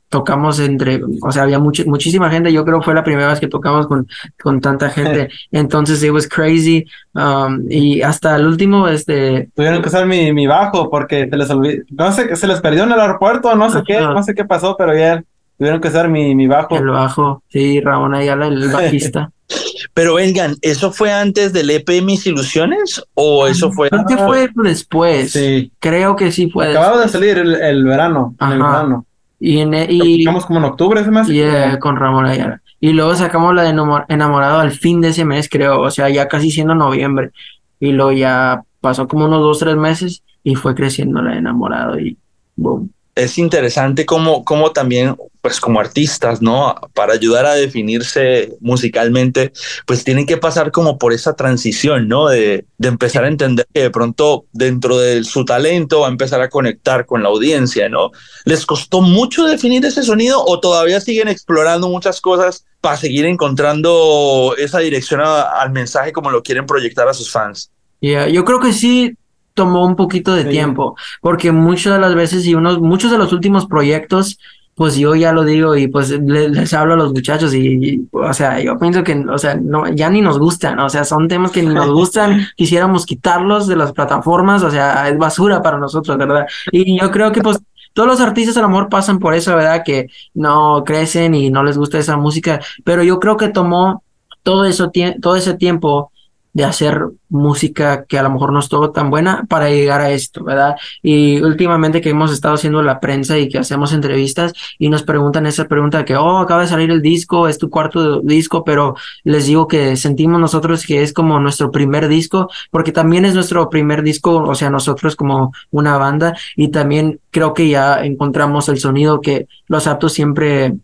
tocamos 0.10 0.60
entre, 0.60 1.02
o 1.24 1.32
sea, 1.32 1.42
había 1.42 1.58
much 1.58 1.88
muchísima 1.88 2.30
gente, 2.30 2.54
yo 2.54 2.64
creo 2.64 2.78
que 2.80 2.86
fue 2.86 2.94
la 2.94 3.04
primera 3.04 3.30
vez 3.30 3.40
que 3.40 3.48
tocamos 3.48 3.88
con, 3.88 4.08
con 4.44 4.62
tanta 4.62 4.92
gente, 4.92 5.30
entonces 5.52 6.04
it 6.04 6.12
was 6.12 6.30
crazy 6.30 6.86
um, 7.16 7.66
y 7.68 8.04
hasta 8.04 8.36
el 8.36 8.46
último, 8.46 8.88
este... 8.88 9.50
Tuvieron 9.56 9.82
que 9.82 9.88
usar 9.90 10.06
mi, 10.06 10.32
mi 10.32 10.46
bajo 10.46 10.92
porque 10.92 11.28
se 11.28 11.36
les 11.36 11.50
olvidó, 11.50 11.84
no 11.90 12.12
sé, 12.12 12.36
se 12.36 12.46
les 12.46 12.62
perdió 12.62 12.84
en 12.84 12.92
el 12.92 13.00
aeropuerto, 13.00 13.56
no 13.56 13.72
sé 13.72 13.80
uh 13.80 13.82
-huh. 13.82 13.86
qué, 13.88 14.02
no 14.02 14.22
sé 14.22 14.36
qué 14.36 14.46
pasó, 14.46 14.76
pero 14.78 14.96
ya 14.96 15.24
tuvieron 15.58 15.82
que 15.82 15.88
usar 15.88 16.10
mi, 16.10 16.36
mi 16.36 16.48
bajo. 16.48 16.76
El 16.76 16.88
bajo, 16.88 17.44
sí, 17.50 17.80
Ramón 17.82 18.16
Ayala, 18.16 18.48
el 18.48 18.70
bajista. 18.72 19.32
Pero 19.94 20.16
vengan, 20.16 20.56
¿eso 20.62 20.92
fue 20.92 21.12
antes 21.12 21.54
del 21.54 21.70
EP 21.70 22.02
Mis 22.02 22.26
Ilusiones 22.26 23.04
o 23.14 23.48
eso 23.48 23.72
fue? 23.72 23.90
Creo 23.90 24.06
que 24.06 24.18
fue 24.18 24.50
después. 24.64 25.32
Sí. 25.32 25.72
Creo 25.80 26.16
que 26.16 26.32
sí 26.32 26.50
fue. 26.50 26.72
Acababa 26.72 27.02
de 27.02 27.10
salir 27.10 27.38
el, 27.38 27.56
el 27.56 27.84
verano. 27.84 28.36
En 28.40 28.52
el 28.52 28.60
verano. 28.60 29.06
Y, 29.40 29.60
en, 29.60 29.74
y 29.90 30.24
como 30.24 30.58
en 30.58 30.64
octubre, 30.64 31.04
¿se 31.04 31.12
me 31.12 31.20
hace? 31.20 31.34
Yeah, 31.34 31.78
con 31.80 31.98
Ramón 31.98 32.26
Ayala. 32.26 32.62
Y 32.80 32.94
luego 32.94 33.16
sacamos 33.16 33.54
la 33.54 33.64
de 33.64 33.70
Enamorado 33.70 34.60
al 34.60 34.72
fin 34.72 35.02
de 35.02 35.10
ese 35.10 35.26
mes, 35.26 35.50
creo. 35.50 35.82
O 35.82 35.92
sea, 35.92 36.10
ya 36.10 36.28
casi 36.28 36.50
siendo 36.50 36.76
noviembre. 36.76 37.32
Y 37.80 37.92
luego 37.92 38.14
ya 38.14 38.64
pasó 38.80 39.08
como 39.08 39.26
unos 39.26 39.42
dos, 39.42 39.60
tres 39.60 39.76
meses 39.76 40.24
y 40.44 40.56
fue 40.56 40.76
creciendo 40.76 41.22
la 41.22 41.32
de 41.32 41.38
Enamorado 41.40 42.00
y 42.00 42.18
boom 42.56 42.90
es 43.16 43.38
interesante 43.38 44.06
cómo, 44.06 44.44
cómo 44.44 44.72
también, 44.72 45.16
pues 45.42 45.60
como 45.60 45.80
artistas, 45.80 46.42
¿no? 46.42 46.76
Para 46.94 47.14
ayudar 47.14 47.46
a 47.46 47.54
definirse 47.54 48.54
musicalmente, 48.60 49.54
pues 49.86 50.04
tienen 50.04 50.26
que 50.26 50.38
pasar 50.38 50.72
como 50.72 50.98
por 50.98 51.14
esa 51.14 51.36
transición, 51.36 52.08
¿no? 52.08 52.28
De, 52.28 52.66
de 52.78 52.88
empezar 52.88 53.26
a 53.26 53.28
entender 53.28 53.68
que 53.72 53.84
de 53.84 53.92
pronto 53.92 54.46
dentro 54.52 54.98
de 54.98 55.24
su 55.24 55.46
talento 55.46 56.02
va 56.02 56.08
a 56.08 56.12
empezar 56.12 56.42
a 56.42 56.50
conectar 56.50 57.06
con 57.06 57.22
la 57.22 57.30
audiencia, 57.30 57.88
¿no? 57.88 58.12
¿Les 58.46 58.66
costó 58.66 59.02
mucho 59.02 59.46
definir 59.46 59.86
ese 59.86 60.02
sonido 60.02 60.44
o 60.44 60.60
todavía 60.60 61.00
siguen 61.00 61.28
explorando 61.28 61.90
muchas 61.90 62.20
cosas 62.20 62.66
para 62.82 62.98
seguir 62.98 63.26
encontrando 63.26 64.56
esa 64.58 64.80
dirección 64.80 65.22
a, 65.22 65.42
al 65.44 65.72
mensaje 65.72 66.12
como 66.14 66.32
lo 66.32 66.42
quieren 66.42 66.66
proyectar 66.66 67.08
a 67.08 67.14
sus 67.14 67.32
fans? 67.32 67.70
Yeah, 68.00 68.28
yo 68.28 68.44
creo 68.44 68.60
que 68.60 68.74
sí 68.74 69.16
tomó 69.54 69.86
un 69.86 69.96
poquito 69.96 70.34
de 70.34 70.44
sí. 70.44 70.50
tiempo, 70.50 70.96
porque 71.22 71.52
muchas 71.52 71.94
de 71.94 72.00
las 72.00 72.16
veces 72.16 72.46
y 72.46 72.56
unos, 72.56 72.80
muchos 72.80 73.12
de 73.12 73.18
los 73.18 73.34
últimos 73.34 73.66
proyectos 73.66 74.40
pues 74.76 74.96
yo 74.96 75.14
ya 75.16 75.32
lo 75.32 75.44
digo 75.44 75.76
y 75.76 75.88
pues 75.88 76.10
les, 76.10 76.74
hablo 76.74 76.94
a 76.94 76.98
los 76.98 77.14
muchachos 77.14 77.54
y, 77.54 78.08
o 78.12 78.34
sea, 78.34 78.60
yo 78.60 78.78
pienso 78.80 79.04
que, 79.04 79.14
o 79.14 79.38
sea, 79.38 79.56
no, 79.56 79.88
ya 79.88 80.10
ni 80.10 80.22
nos 80.22 80.40
gustan, 80.40 80.80
o 80.80 80.90
sea, 80.90 81.04
son 81.04 81.28
temas 81.28 81.52
que 81.52 81.62
ni 81.62 81.74
nos 81.74 81.92
gustan, 81.92 82.48
quisiéramos 82.58 83.06
quitarlos 83.06 83.68
de 83.68 83.76
las 83.76 83.92
plataformas, 83.92 84.64
o 84.64 84.72
sea, 84.72 85.10
es 85.10 85.18
basura 85.18 85.62
para 85.62 85.78
nosotros, 85.78 86.18
¿verdad? 86.18 86.48
Y 86.72 87.00
yo 87.00 87.12
creo 87.12 87.32
que 87.32 87.42
pues 87.42 87.60
todos 87.94 88.10
los 88.10 88.22
artistas 88.22 88.58
a 88.58 88.62
lo 88.62 88.70
mejor 88.70 88.90
pasan 88.90 89.20
por 89.20 89.36
eso, 89.36 89.56
¿verdad? 89.56 89.84
Que 89.86 90.08
no 90.34 90.84
crecen 90.84 91.36
y 91.36 91.52
no 91.52 91.64
les 91.64 91.78
gusta 91.78 92.00
esa 92.00 92.18
música, 92.18 92.60
pero 92.84 93.04
yo 93.04 93.20
creo 93.20 93.38
que 93.38 93.50
tomó 93.50 94.04
todo 94.42 94.66
eso, 94.66 94.92
todo 95.22 95.36
ese 95.36 95.54
tiempo 95.54 96.12
de 96.54 96.64
hacer 96.64 97.02
música 97.30 98.06
que 98.06 98.20
a 98.20 98.24
lo 98.24 98.30
mejor 98.30 98.54
no 98.54 98.60
estuvo 98.60 98.92
tan 98.92 99.10
buena 99.10 99.46
para 99.50 99.70
llegar 99.70 100.02
a 100.02 100.12
esto, 100.12 100.44
¿verdad? 100.44 100.76
Y 101.02 101.42
últimamente 101.42 102.00
que 102.00 102.12
hemos 102.12 102.32
estado 102.32 102.54
haciendo 102.54 102.84
la 102.84 103.00
prensa 103.00 103.38
y 103.40 103.50
que 103.50 103.58
hacemos 103.58 103.92
entrevistas 103.92 104.54
y 104.78 104.90
nos 104.90 105.04
preguntan 105.04 105.48
esa 105.48 105.66
pregunta 105.66 105.98
de 106.00 106.06
que, 106.06 106.16
oh, 106.16 106.38
acaba 106.38 106.62
de 106.62 106.68
salir 106.68 106.92
el 106.92 107.02
disco, 107.02 107.48
es 107.48 107.58
tu 107.58 107.70
cuarto 107.70 108.22
disco, 108.22 108.64
pero 108.64 108.96
les 109.24 109.48
digo 109.48 109.68
que 109.68 109.98
sentimos 109.98 110.40
nosotros 110.40 110.86
que 110.86 111.02
es 111.02 111.12
como 111.12 111.40
nuestro 111.40 111.72
primer 111.72 112.08
disco, 112.08 112.50
porque 112.70 112.92
también 112.92 113.26
es 113.26 113.34
nuestro 113.34 113.70
primer 113.70 114.04
disco, 114.04 114.36
o 114.44 114.56
sea, 114.56 114.70
nosotros 114.70 115.16
como 115.16 115.54
una 115.72 115.98
banda 115.98 116.38
y 116.56 116.68
también 116.70 117.20
creo 117.32 117.54
que 117.54 117.68
ya 117.68 118.06
encontramos 118.06 118.70
el 118.70 118.78
sonido 118.80 119.22
que 119.22 119.48
los 119.68 119.88
aptos 119.88 120.14
siempre 120.14 120.76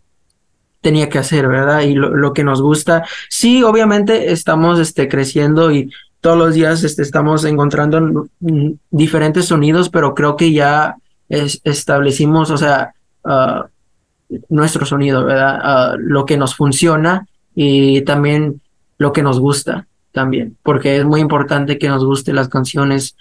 tenía 0.80 1.08
que 1.08 1.18
hacer, 1.18 1.48
¿verdad? 1.48 1.82
Y 1.82 1.94
lo, 1.94 2.32
que 2.32 2.44
nos 2.44 2.62
gusta. 2.62 3.04
Sí, 3.28 3.62
obviamente 3.62 4.32
estamos 4.32 4.78
este, 4.78 5.08
creciendo 5.08 5.70
y 5.70 5.90
todos 6.20 6.36
los 6.36 6.54
días 6.54 6.84
este, 6.84 7.02
estamos 7.02 7.44
encontrando 7.44 8.28
diferentes 8.90 9.46
sonidos, 9.46 9.88
pero 9.88 10.14
creo 10.14 10.36
que 10.36 10.52
ya 10.52 10.96
establecimos, 11.28 12.50
o 12.50 12.56
sea, 12.56 12.92
ah, 13.24 13.66
nuestro 14.48 14.86
sonido, 14.86 15.24
¿verdad? 15.24 15.94
Uh, 15.94 15.98
lo 15.98 16.24
que 16.24 16.36
nos 16.36 16.54
funciona 16.54 17.26
y 17.54 18.02
también 18.02 18.60
lo 18.98 19.12
que 19.12 19.22
nos 19.22 19.40
gusta 19.40 19.86
también, 20.12 20.56
porque 20.62 20.96
es 20.98 21.04
muy 21.04 21.20
importante 21.20 21.78
que 21.78 21.88
nos 21.88 22.04
gusten 22.04 22.36
las 22.36 22.48
canciones 22.48 23.16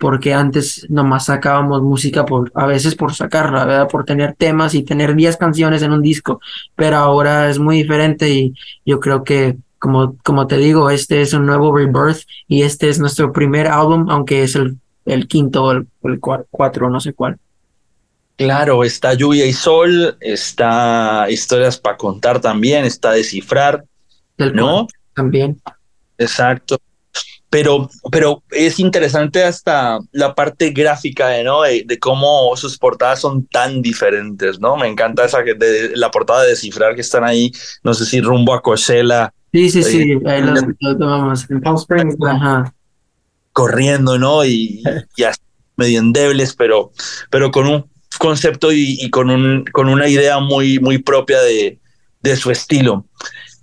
porque 0.00 0.32
antes 0.32 0.86
nomás 0.88 1.26
sacábamos 1.26 1.82
música 1.82 2.24
por, 2.24 2.50
a 2.54 2.64
veces 2.64 2.94
por 2.94 3.14
sacarla, 3.14 3.66
¿verdad? 3.66 3.88
Por 3.88 4.06
tener 4.06 4.34
temas 4.34 4.74
y 4.74 4.82
tener 4.82 5.14
10 5.14 5.36
canciones 5.36 5.82
en 5.82 5.92
un 5.92 6.00
disco, 6.00 6.40
pero 6.74 6.96
ahora 6.96 7.50
es 7.50 7.58
muy 7.58 7.76
diferente 7.76 8.30
y 8.30 8.54
yo 8.86 8.98
creo 8.98 9.24
que, 9.24 9.58
como, 9.78 10.16
como 10.24 10.46
te 10.46 10.56
digo, 10.56 10.88
este 10.88 11.20
es 11.20 11.34
un 11.34 11.44
nuevo 11.44 11.76
rebirth 11.76 12.22
y 12.48 12.62
este 12.62 12.88
es 12.88 12.98
nuestro 12.98 13.30
primer 13.30 13.66
álbum, 13.66 14.08
aunque 14.08 14.42
es 14.42 14.56
el, 14.56 14.78
el 15.04 15.28
quinto 15.28 15.64
o 15.64 15.72
el, 15.72 15.86
el 16.04 16.18
cuatro, 16.18 16.88
no 16.88 16.98
sé 16.98 17.12
cuál. 17.12 17.38
Claro, 18.36 18.82
está 18.84 19.12
Lluvia 19.12 19.44
y 19.44 19.52
Sol, 19.52 20.16
está 20.18 21.26
Historias 21.28 21.76
para 21.78 21.98
contar 21.98 22.40
también, 22.40 22.86
está 22.86 23.12
Descifrar, 23.12 23.84
¿no? 24.38 24.86
También. 25.12 25.60
Exacto 26.16 26.80
pero, 27.50 27.90
pero 28.12 28.44
es 28.52 28.78
interesante 28.78 29.42
hasta 29.42 29.98
la 30.12 30.36
parte 30.36 30.70
gráfica 30.70 31.28
de, 31.28 31.42
¿no? 31.42 31.62
de, 31.62 31.98
cómo 31.98 32.56
sus 32.56 32.78
portadas 32.78 33.20
son 33.20 33.44
tan 33.46 33.82
diferentes, 33.82 34.60
¿no? 34.60 34.76
Me 34.76 34.86
encanta 34.86 35.24
esa 35.24 35.42
de, 35.42 35.90
la 35.96 36.12
portada 36.12 36.44
de 36.44 36.50
descifrar 36.50 36.94
que 36.94 37.00
están 37.00 37.24
ahí, 37.24 37.50
no 37.82 37.92
sé 37.92 38.06
si 38.06 38.20
rumbo 38.20 38.54
a 38.54 38.62
Coachella. 38.62 39.34
Sí, 39.52 39.68
sí, 39.68 39.82
sí, 39.82 40.18
ahí 40.26 40.42
lo, 40.80 40.96
tomamos. 40.96 41.50
En 41.50 41.60
Palm 41.60 41.74
Springs. 41.76 42.14
Ajá. 42.24 42.72
Corriendo, 43.52 44.16
¿no? 44.16 44.44
Y 44.44 44.84
ya 45.16 45.32
medio 45.76 45.98
endebles, 45.98 46.54
pero, 46.54 46.92
pero 47.30 47.50
con 47.50 47.66
un 47.66 47.90
concepto 48.18 48.70
y, 48.70 49.10
con, 49.10 49.28
un, 49.28 49.64
con 49.72 49.88
una 49.88 50.06
idea 50.06 50.38
muy, 50.38 50.78
muy 50.78 50.98
propia 50.98 51.40
de, 51.40 51.80
de 52.20 52.36
su 52.36 52.52
estilo. 52.52 53.06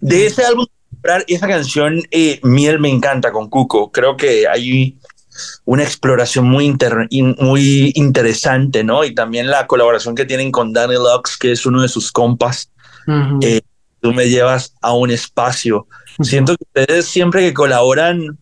De 0.01 0.25
ese 0.25 0.43
álbum 0.43 0.65
esa 1.27 1.47
canción, 1.47 2.01
eh, 2.11 2.39
Miel 2.43 2.79
me 2.79 2.89
encanta 2.89 3.31
con 3.31 3.49
Cuco. 3.49 3.91
Creo 3.91 4.17
que 4.17 4.47
hay 4.47 4.97
una 5.65 5.83
exploración 5.83 6.49
muy, 6.49 6.75
muy 7.39 7.91
interesante, 7.95 8.83
¿no? 8.83 9.03
Y 9.03 9.13
también 9.13 9.47
la 9.47 9.67
colaboración 9.67 10.15
que 10.15 10.25
tienen 10.25 10.51
con 10.51 10.73
Danny 10.73 10.95
Lux, 10.95 11.37
que 11.37 11.51
es 11.51 11.65
uno 11.65 11.81
de 11.81 11.87
sus 11.87 12.11
compas. 12.11 12.71
Eh, 13.41 13.61
tú 14.01 14.13
me 14.13 14.29
llevas 14.29 14.73
a 14.81 14.93
un 14.93 15.11
espacio. 15.11 15.87
Siento 16.21 16.55
que 16.55 16.63
ustedes 16.63 17.05
siempre 17.05 17.41
que 17.41 17.53
colaboran, 17.53 18.37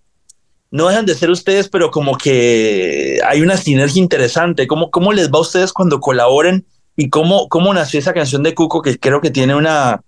no 0.72 0.88
dejan 0.88 1.06
de 1.06 1.16
ser 1.16 1.30
ustedes, 1.30 1.70
pero 1.70 1.92
como 1.92 2.18
que 2.18 3.20
hay 3.28 3.42
una 3.42 3.58
sinergia 3.58 4.02
interesante. 4.02 4.68
¿Cómo, 4.68 4.92
cómo 4.92 5.14
les 5.14 5.30
va 5.30 5.38
a 5.38 5.42
ustedes 5.42 5.74
cuando 5.74 6.00
colaboren? 6.00 6.66
¿Y 6.98 7.10
cómo, 7.10 7.50
cómo 7.50 7.74
nació 7.74 8.00
esa 8.00 8.14
canción 8.14 8.42
de 8.44 8.56
Cuco 8.56 8.82
que 8.82 8.98
creo 8.98 9.20
que 9.20 9.32
tiene 9.32 9.56
una 9.56 10.02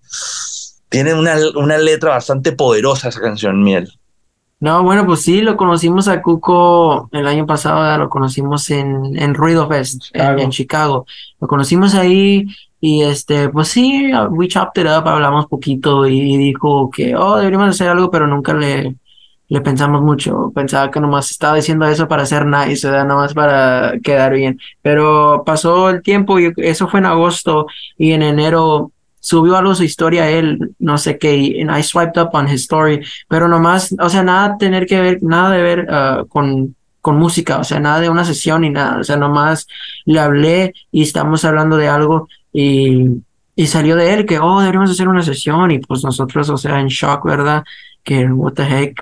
tiene 0.90 1.14
una, 1.14 1.36
una 1.56 1.78
letra 1.78 2.12
bastante 2.12 2.52
poderosa 2.52 3.10
esa 3.10 3.22
canción, 3.22 3.64
Miel. 3.64 3.92
No, 4.60 4.82
bueno, 4.84 5.06
pues 5.06 5.22
sí, 5.22 5.42
lo 5.42 5.56
conocimos 5.56 6.08
a 6.08 6.22
Cuco 6.22 7.10
el 7.12 7.28
año 7.28 7.46
pasado, 7.46 7.96
lo 8.00 8.10
conocimos 8.10 8.70
en, 8.72 9.16
en 9.18 9.36
Ruido 9.36 9.68
Fest, 9.68 10.06
En, 10.14 10.50
Chicago. 10.50 11.06
Lo 11.40 11.48
conocimos 11.48 11.94
ahí 11.94 12.46
y 12.82 13.04
este, 13.04 13.50
pues 13.50 13.68
sí, 13.68 14.10
we 14.32 14.48
chopped 14.48 14.82
it 14.82 14.88
up, 14.88 15.08
hablamos 15.08 15.46
poquito 15.46 16.08
y 16.08 16.38
dijo 16.38 16.90
que, 16.90 17.16
oh, 17.16 17.38
deberíamos 17.38 17.70
hacer 17.70 17.90
algo, 17.90 18.10
pero 18.10 18.26
nunca 18.26 18.54
le, 18.56 18.96
le 19.48 19.62
pensamos 19.62 20.02
mucho. 20.02 20.52
Pensaba 20.56 20.90
que 20.90 21.00
nomás 21.00 21.30
estaba 21.30 21.56
diciendo 21.56 21.86
eso 21.88 22.08
para 22.08 22.26
ser 22.26 22.46
nice, 22.48 22.88
¿verdad? 22.90 23.06
Nomás 23.06 23.36
para 23.36 23.94
quedar 24.04 24.34
bien. 24.34 24.60
Pero 24.82 25.44
pasó 25.46 25.90
el 25.90 26.02
tiempo 26.02 26.40
y 26.40 26.52
eso 26.58 26.88
fue 26.88 27.00
en 27.00 27.06
agosto 27.06 27.68
y 27.98 28.12
en 28.14 28.24
enero 28.24 28.92
subió 29.28 29.58
algo 29.58 29.76
su 29.76 29.84
historia 29.84 30.30
él, 30.30 30.74
no 30.80 30.98
sé 30.98 31.18
qué, 31.18 31.36
y 31.36 31.62
I 31.62 31.84
swiped 31.84 32.18
up 32.18 32.30
on 32.32 32.48
his 32.48 32.62
story, 32.62 33.02
pero 33.28 33.50
nomás, 33.50 33.94
o 34.00 34.10
sea, 34.10 34.24
nada 34.24 34.58
tener 34.58 34.86
que 34.86 35.02
ver, 35.02 35.22
nada 35.22 35.52
de 35.52 35.62
ver 35.62 35.88
uh, 35.90 36.26
con, 36.28 36.78
con 37.02 37.18
música, 37.18 37.58
o 37.58 37.64
sea, 37.66 37.82
nada 37.82 38.00
de 38.00 38.10
una 38.10 38.24
sesión 38.24 38.62
ni 38.62 38.70
nada, 38.70 39.00
o 39.00 39.04
sea, 39.04 39.18
nomás 39.18 39.68
le 40.06 40.22
hablé 40.22 40.74
y 40.94 41.02
estamos 41.02 41.44
hablando 41.44 41.76
de 41.76 41.90
algo 41.90 42.30
y, 42.54 43.22
y 43.54 43.68
salió 43.68 43.98
de 43.98 44.14
él 44.14 44.26
que, 44.26 44.40
oh, 44.40 44.62
deberíamos 44.62 44.92
hacer 44.92 45.10
una 45.10 45.24
sesión 45.24 45.72
y 45.72 45.80
pues 45.80 46.06
nosotros, 46.06 46.50
o 46.50 46.56
sea, 46.56 46.80
en 46.80 46.88
shock, 46.88 47.26
¿verdad? 47.26 47.66
que 48.02 48.26
what 48.26 48.54
the 48.54 48.64
heck, 48.64 48.98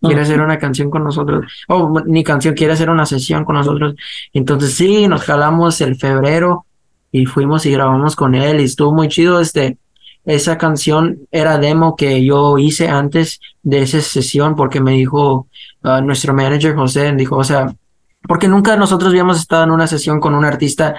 quiere 0.00 0.22
hacer 0.22 0.40
una 0.40 0.58
canción 0.58 0.88
con 0.88 1.04
nosotros, 1.04 1.44
o 1.68 1.74
oh, 1.76 2.00
ni 2.06 2.24
canción, 2.24 2.54
quiere 2.54 2.72
hacer 2.72 2.88
una 2.88 3.04
sesión 3.04 3.44
con 3.44 3.56
nosotros. 3.56 3.94
Entonces 4.32 4.72
sí, 4.72 5.06
nos 5.06 5.24
jalamos 5.24 5.82
el 5.82 5.96
febrero 5.96 6.64
y 7.10 7.26
fuimos 7.26 7.66
y 7.66 7.72
grabamos 7.72 8.16
con 8.16 8.34
él 8.34 8.60
y 8.60 8.64
estuvo 8.64 8.92
muy 8.92 9.08
chido. 9.08 9.40
Este, 9.40 9.78
esa 10.24 10.58
canción 10.58 11.20
era 11.30 11.58
demo 11.58 11.96
que 11.96 12.24
yo 12.24 12.58
hice 12.58 12.88
antes 12.88 13.40
de 13.62 13.82
esa 13.82 14.00
sesión 14.00 14.56
porque 14.56 14.80
me 14.80 14.92
dijo 14.92 15.48
uh, 15.84 16.00
nuestro 16.02 16.34
manager 16.34 16.74
José, 16.74 17.12
dijo, 17.14 17.36
o 17.36 17.44
sea, 17.44 17.74
porque 18.26 18.48
nunca 18.48 18.76
nosotros 18.76 19.10
habíamos 19.10 19.38
estado 19.38 19.64
en 19.64 19.70
una 19.70 19.86
sesión 19.86 20.20
con 20.20 20.34
un 20.34 20.44
artista 20.44 20.96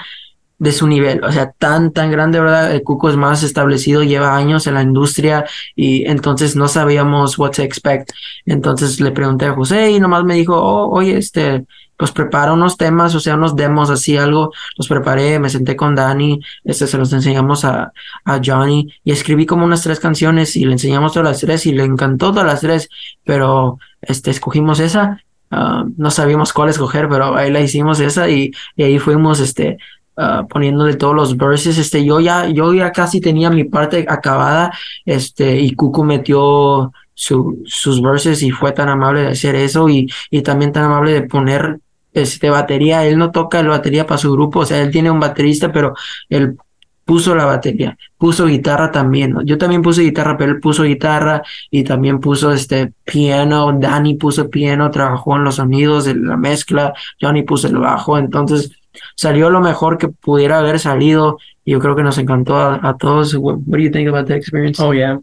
de 0.58 0.74
su 0.74 0.88
nivel, 0.88 1.24
o 1.24 1.32
sea, 1.32 1.52
tan, 1.52 1.94
tan 1.94 2.12
grande, 2.12 2.40
¿verdad? 2.40 2.74
El 2.74 2.84
Cuco 2.84 3.10
es 3.10 3.16
más 3.16 3.44
establecido, 3.44 4.04
lleva 4.04 4.36
años 4.36 4.68
en 4.68 4.74
la 4.74 4.82
industria 4.82 5.46
y 5.74 6.06
entonces 6.06 6.56
no 6.58 6.68
sabíamos 6.68 7.40
what 7.40 7.52
to 7.52 7.62
expect. 7.62 8.12
Entonces 8.46 9.00
le 9.00 9.12
pregunté 9.12 9.46
a 9.46 9.54
José 9.54 9.92
y 9.92 10.00
nomás 10.02 10.26
me 10.26 10.36
dijo, 10.36 10.56
oh, 10.62 10.90
oye, 10.90 11.18
este, 11.18 11.66
pues 12.00 12.14
prepara 12.14 12.54
unos 12.54 12.78
temas, 12.78 13.14
o 13.14 13.20
sea, 13.20 13.36
unos 13.36 13.58
demos, 13.58 13.90
así 13.90 14.16
algo, 14.16 14.54
los 14.78 14.88
preparé, 14.88 15.38
me 15.38 15.50
senté 15.50 15.76
con 15.76 15.96
Dani, 15.96 16.40
este, 16.64 16.88
se 16.88 16.98
los 16.98 17.12
enseñamos 17.12 17.66
a, 17.66 17.92
a 18.24 18.40
Johnny 18.42 18.88
y 19.04 19.12
escribí 19.12 19.46
como 19.46 19.66
unas 19.66 19.84
tres 19.84 20.00
canciones 20.00 20.56
y 20.56 20.64
le 20.64 20.72
enseñamos 20.72 21.12
todas 21.12 21.28
las 21.28 21.42
tres 21.42 21.66
y 21.66 21.74
le 21.74 21.84
encantó 21.84 22.32
todas 22.32 22.46
las 22.46 22.62
tres, 22.62 22.90
pero 23.26 23.80
este, 24.02 24.32
escogimos 24.32 24.80
esa, 24.80 25.22
ah, 25.52 25.84
no 25.98 26.10
sabíamos 26.10 26.54
cuál 26.54 26.70
escoger, 26.70 27.10
pero 27.10 27.36
ahí 27.36 27.52
la 27.52 27.60
hicimos 27.60 28.00
esa 28.00 28.30
y, 28.30 28.54
y 28.78 28.84
ahí 28.84 28.98
fuimos, 28.98 29.42
este, 29.42 29.78
Uh, 30.22 30.46
poniéndole 30.50 30.96
todos 30.96 31.16
los 31.16 31.38
verses. 31.38 31.78
Este, 31.78 32.04
yo 32.04 32.20
ya, 32.20 32.50
yo 32.50 32.74
ya 32.74 32.92
casi 32.92 33.22
tenía 33.22 33.50
mi 33.50 33.64
parte 33.64 34.06
acabada, 34.10 34.70
este, 35.06 35.58
y 35.62 35.74
Cucu 35.76 36.04
metió 36.04 36.92
su, 37.14 37.64
sus 37.66 38.02
verses 38.02 38.44
y 38.44 38.52
fue 38.52 38.74
tan 38.74 38.90
amable 38.90 39.22
de 39.22 39.28
hacer 39.30 39.56
eso 39.56 39.88
y, 39.88 40.12
y 40.30 40.42
también 40.42 40.74
tan 40.74 40.84
amable 40.84 41.14
de 41.14 41.22
poner 41.22 41.80
este, 42.14 42.50
batería, 42.50 43.06
él 43.06 43.18
no 43.18 43.32
toca 43.32 43.62
la 43.64 43.70
batería 43.70 44.06
para 44.06 44.18
su 44.18 44.32
grupo, 44.32 44.60
o 44.60 44.66
sea, 44.66 44.82
él 44.82 44.92
tiene 44.92 45.12
un 45.12 45.20
baterista, 45.20 45.72
pero 45.72 45.94
él 46.30 46.58
puso 47.06 47.34
la 47.34 47.46
batería, 47.46 47.98
puso 48.20 48.46
guitarra 48.46 48.92
también, 48.92 49.36
yo 49.44 49.58
también 49.58 49.82
puse 49.82 50.04
guitarra, 50.04 50.38
pero 50.38 50.52
él 50.52 50.60
puso 50.60 50.84
guitarra 50.84 51.42
y 51.72 51.84
también 51.84 52.20
puso 52.20 52.52
este 52.52 52.94
piano, 53.04 53.72
Danny 53.80 54.14
puso 54.14 54.50
piano, 54.50 54.92
trabajó 54.92 55.36
en 55.36 55.44
los 55.44 55.56
sonidos 55.56 56.06
de 56.06 56.14
la 56.16 56.38
mezcla, 56.38 56.94
Johnny 57.20 57.42
puso 57.42 57.68
el 57.68 57.78
bajo, 57.78 58.18
entonces 58.18 58.79
salió 59.16 59.50
lo 59.50 59.62
mejor 59.62 59.98
que 59.98 60.08
pudiera 60.08 60.60
haber 60.60 60.80
salido 60.80 61.38
y 61.66 61.72
yo 61.72 61.80
creo 61.80 61.96
que 61.96 62.04
nos 62.04 62.18
encantó 62.18 62.58
a, 62.58 62.98
todos. 62.98 63.36
What, 63.36 63.58
do 63.66 63.78
you 63.78 63.92
think 63.92 64.08
about 64.08 64.28
the 64.28 64.36
experience? 64.36 64.82
Oh 64.82 64.92
yeah, 64.94 65.20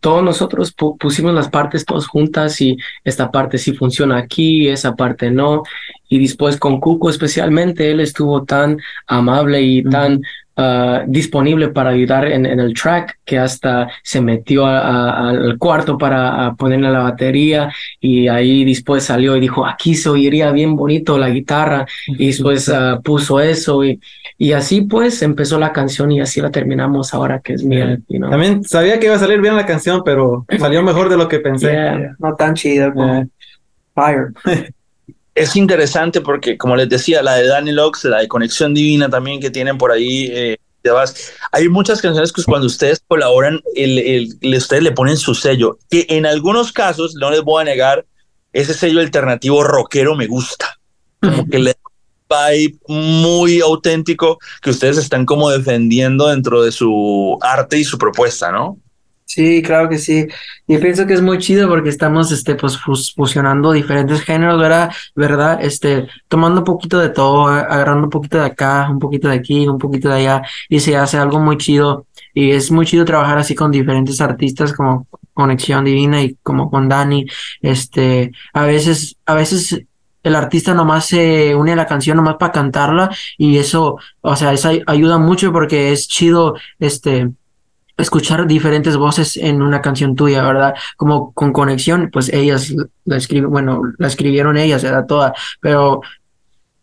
todos 0.00 0.22
nosotros 0.22 0.74
pusimos 0.98 1.32
las 1.32 1.48
partes 1.48 1.86
todas 1.86 2.06
juntas 2.06 2.60
y 2.60 2.76
esta 3.02 3.30
parte 3.30 3.56
sí 3.56 3.72
funciona 3.72 4.18
aquí, 4.18 4.68
esa 4.68 4.94
parte 4.94 5.30
no 5.30 5.62
y 6.08 6.18
después 6.20 6.58
con 6.58 6.80
Cuco 6.80 7.10
especialmente 7.10 7.90
él 7.90 8.00
estuvo 8.00 8.44
tan 8.44 8.78
amable 9.06 9.62
y 9.62 9.82
tan 9.82 10.20
ah, 10.56 11.04
disponible 11.06 11.68
para 11.68 11.90
ayudar 11.90 12.26
en, 12.26 12.46
el 12.46 12.74
track, 12.74 13.18
que 13.24 13.38
hasta 13.38 13.88
se 14.02 14.20
metió 14.20 14.66
al 14.66 15.58
cuarto 15.58 15.98
para 15.98 16.54
ponerle 16.54 16.90
la 16.90 17.00
batería 17.00 17.72
y 18.00 18.28
ahí 18.28 18.64
después 18.64 19.04
salió 19.04 19.36
y 19.36 19.40
dijo, 19.40 19.66
aquí 19.66 19.94
se 19.94 20.08
oiría 20.08 20.50
bien 20.50 20.76
bonito 20.76 21.18
la 21.18 21.30
guitarra 21.30 21.86
y 22.06 22.26
después 22.28 22.68
uh, 22.68 23.00
puso 23.02 23.40
eso 23.40 23.84
y, 23.84 24.00
y 24.38 24.52
así 24.52 24.82
pues 24.82 25.22
empezó 25.22 25.58
la 25.58 25.72
canción 25.72 26.12
y 26.12 26.20
así 26.20 26.40
la 26.40 26.50
terminamos 26.50 27.14
ahora 27.14 27.40
que 27.40 27.54
es 27.54 27.64
mía. 27.64 27.98
También 28.08 28.64
sabía 28.64 28.98
que 28.98 29.06
iba 29.06 29.16
a 29.16 29.18
salir 29.18 29.40
bien 29.40 29.56
la 29.56 29.66
canción, 29.66 30.02
pero 30.04 30.46
salió 30.58 30.82
mejor 30.82 31.08
de 31.08 31.16
lo 31.16 31.28
que 31.28 31.40
pensé. 31.40 32.10
No 32.18 32.34
tan 32.34 32.54
chido 32.54 32.92
como 32.92 33.26
Fire. 33.94 34.32
es 35.36 35.54
interesante 35.54 36.22
porque, 36.22 36.56
como 36.56 36.74
les 36.76 36.88
decía, 36.88 37.22
la 37.22 37.34
de 37.34 37.46
Danny 37.46 37.70
Lux, 37.70 38.04
la 38.04 38.20
de 38.20 38.28
Conexión 38.28 38.72
Divina 38.72 39.10
también 39.10 39.38
que 39.38 39.50
tienen 39.50 39.76
por 39.76 39.92
ahí. 39.92 40.30
Eh, 40.32 40.56
hay 41.52 41.68
muchas 41.68 42.00
canciones 42.00 42.32
que 42.32 42.42
cuando 42.44 42.66
ustedes 42.66 43.02
colaboran, 43.06 43.60
el, 43.74 44.38
ustedes 44.42 44.82
le 44.82 44.92
ponen 44.92 45.16
su 45.16 45.34
sello, 45.34 45.78
que 45.90 46.06
en 46.08 46.26
algunos 46.26 46.72
casos, 46.72 47.16
no 47.16 47.30
les 47.30 47.42
voy 47.42 47.62
a 47.62 47.64
negar, 47.64 48.06
ese 48.52 48.72
sello 48.72 49.00
alternativo 49.00 49.62
rockero 49.62 50.14
me 50.14 50.26
gusta. 50.26 50.78
Como 51.20 51.46
que 51.48 51.58
le 51.58 51.74
vibe 52.30 52.78
muy 52.88 53.60
auténtico 53.60 54.38
que 54.62 54.70
ustedes 54.70 54.96
están 54.96 55.26
como 55.26 55.50
defendiendo 55.50 56.28
dentro 56.28 56.62
de 56.62 56.72
su 56.72 57.36
arte 57.42 57.78
y 57.78 57.84
su 57.84 57.98
propuesta, 57.98 58.50
¿no? 58.50 58.78
Sí, 59.28 59.60
claro 59.60 59.88
que 59.88 59.98
sí. 59.98 60.26
Y 60.68 60.78
pienso 60.78 61.04
que 61.06 61.14
es 61.14 61.20
muy 61.20 61.38
chido 61.38 61.68
porque 61.68 61.88
estamos, 61.88 62.30
este, 62.30 62.54
pues, 62.54 62.78
fusionando 62.78 63.72
diferentes 63.72 64.22
géneros, 64.22 64.58
¿verdad? 64.60 64.92
¿verdad? 65.16 65.58
Este, 65.62 66.06
tomando 66.28 66.60
un 66.60 66.64
poquito 66.64 66.98
de 66.98 67.08
todo, 67.10 67.48
agarrando 67.48 68.04
un 68.04 68.10
poquito 68.10 68.38
de 68.38 68.44
acá, 68.46 68.88
un 68.88 69.00
poquito 69.00 69.28
de 69.28 69.34
aquí, 69.34 69.66
un 69.66 69.78
poquito 69.78 70.08
de 70.08 70.14
allá, 70.16 70.42
y 70.68 70.78
se 70.80 70.96
hace 70.96 71.18
algo 71.18 71.40
muy 71.40 71.58
chido. 71.58 72.06
Y 72.34 72.52
es 72.52 72.70
muy 72.70 72.86
chido 72.86 73.04
trabajar 73.04 73.36
así 73.38 73.54
con 73.56 73.72
diferentes 73.72 74.20
artistas 74.20 74.72
como 74.72 75.08
Conexión 75.34 75.84
Divina 75.84 76.22
y 76.22 76.36
como 76.42 76.70
con 76.70 76.88
Dani. 76.88 77.26
Este, 77.60 78.30
a 78.52 78.62
veces, 78.64 79.16
a 79.26 79.34
veces 79.34 79.82
el 80.22 80.34
artista 80.36 80.72
nomás 80.74 81.06
se 81.06 81.54
une 81.54 81.72
a 81.72 81.76
la 81.76 81.86
canción 81.86 82.16
nomás 82.16 82.36
para 82.36 82.52
cantarla 82.52 83.10
y 83.38 83.58
eso, 83.58 83.96
o 84.20 84.36
sea, 84.36 84.52
eso 84.52 84.70
ayuda 84.86 85.18
mucho 85.18 85.52
porque 85.52 85.92
es 85.92 86.08
chido, 86.08 86.56
este, 86.78 87.30
escuchar 87.96 88.46
diferentes 88.46 88.96
voces 88.96 89.36
en 89.36 89.62
una 89.62 89.80
canción 89.80 90.14
tuya, 90.14 90.42
¿verdad? 90.42 90.74
Como 90.96 91.32
con 91.32 91.52
conexión, 91.52 92.10
pues 92.12 92.28
ellas 92.32 92.74
la 93.04 93.16
escriben, 93.16 93.50
bueno, 93.50 93.82
la 93.98 94.06
escribieron 94.06 94.56
ellas, 94.56 94.84
era 94.84 95.06
toda, 95.06 95.34
pero 95.60 96.00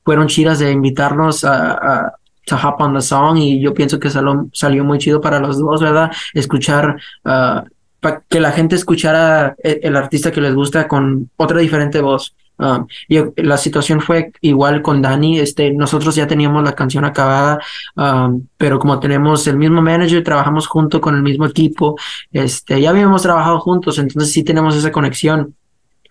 fueron 0.03 0.27
chidas 0.27 0.59
de 0.59 0.71
invitarnos 0.71 1.43
a, 1.45 2.13
hop 2.51 2.75
on 2.79 2.93
the 2.93 3.01
song 3.01 3.37
y 3.37 3.61
yo 3.61 3.73
pienso 3.73 3.99
que 3.99 4.09
salió, 4.09 4.49
salió 4.51 4.83
muy 4.83 4.97
chido 4.97 5.21
para 5.21 5.39
los 5.39 5.57
dos, 5.59 5.81
¿verdad? 5.81 6.11
Escuchar, 6.33 6.97
uh, 7.23 7.61
para 7.99 8.21
que 8.27 8.39
la 8.41 8.51
gente 8.51 8.75
escuchara 8.75 9.55
el, 9.63 9.79
el, 9.81 9.95
artista 9.95 10.31
que 10.31 10.41
les 10.41 10.53
gusta 10.53 10.87
con 10.87 11.29
otra 11.37 11.59
diferente 11.59 12.01
voz. 12.01 12.35
Um, 12.57 12.85
y 13.07 13.17
la 13.41 13.57
situación 13.57 13.99
fue 13.99 14.31
igual 14.41 14.83
con 14.83 15.01
Dani, 15.01 15.39
este, 15.39 15.71
nosotros 15.71 16.15
ya 16.15 16.27
teníamos 16.27 16.63
la 16.63 16.73
canción 16.73 17.03
acabada, 17.03 17.59
um, 17.95 18.45
pero 18.57 18.77
como 18.77 18.99
tenemos 18.99 19.47
el 19.47 19.57
mismo 19.57 19.81
manager, 19.81 20.23
trabajamos 20.23 20.67
junto 20.67 21.01
con 21.01 21.15
el 21.15 21.23
mismo 21.23 21.45
equipo, 21.47 21.97
este, 22.31 22.79
ya 22.79 22.91
habíamos 22.91 23.23
trabajado 23.23 23.59
juntos, 23.59 23.97
entonces 23.97 24.31
sí 24.31 24.43
tenemos 24.43 24.75
esa 24.75 24.91
conexión 24.91 25.55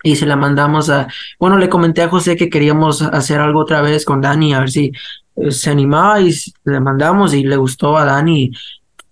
y 0.03 0.17
se 0.17 0.25
la 0.25 0.35
mandamos 0.35 0.89
a, 0.89 1.07
bueno, 1.39 1.57
le 1.57 1.69
comenté 1.69 2.01
a 2.01 2.09
José 2.09 2.35
que 2.35 2.49
queríamos 2.49 3.01
hacer 3.01 3.39
algo 3.39 3.61
otra 3.61 3.81
vez 3.81 4.03
con 4.03 4.19
Dani, 4.19 4.53
a 4.53 4.59
ver 4.59 4.69
si 4.69 4.91
eh, 5.37 5.51
se 5.51 5.71
animaba 5.71 6.19
y 6.19 6.35
le 6.65 6.79
mandamos 6.81 7.33
y 7.33 7.45
le 7.45 7.55
gustó 7.55 7.97
a 7.97 8.03
Dani, 8.03 8.51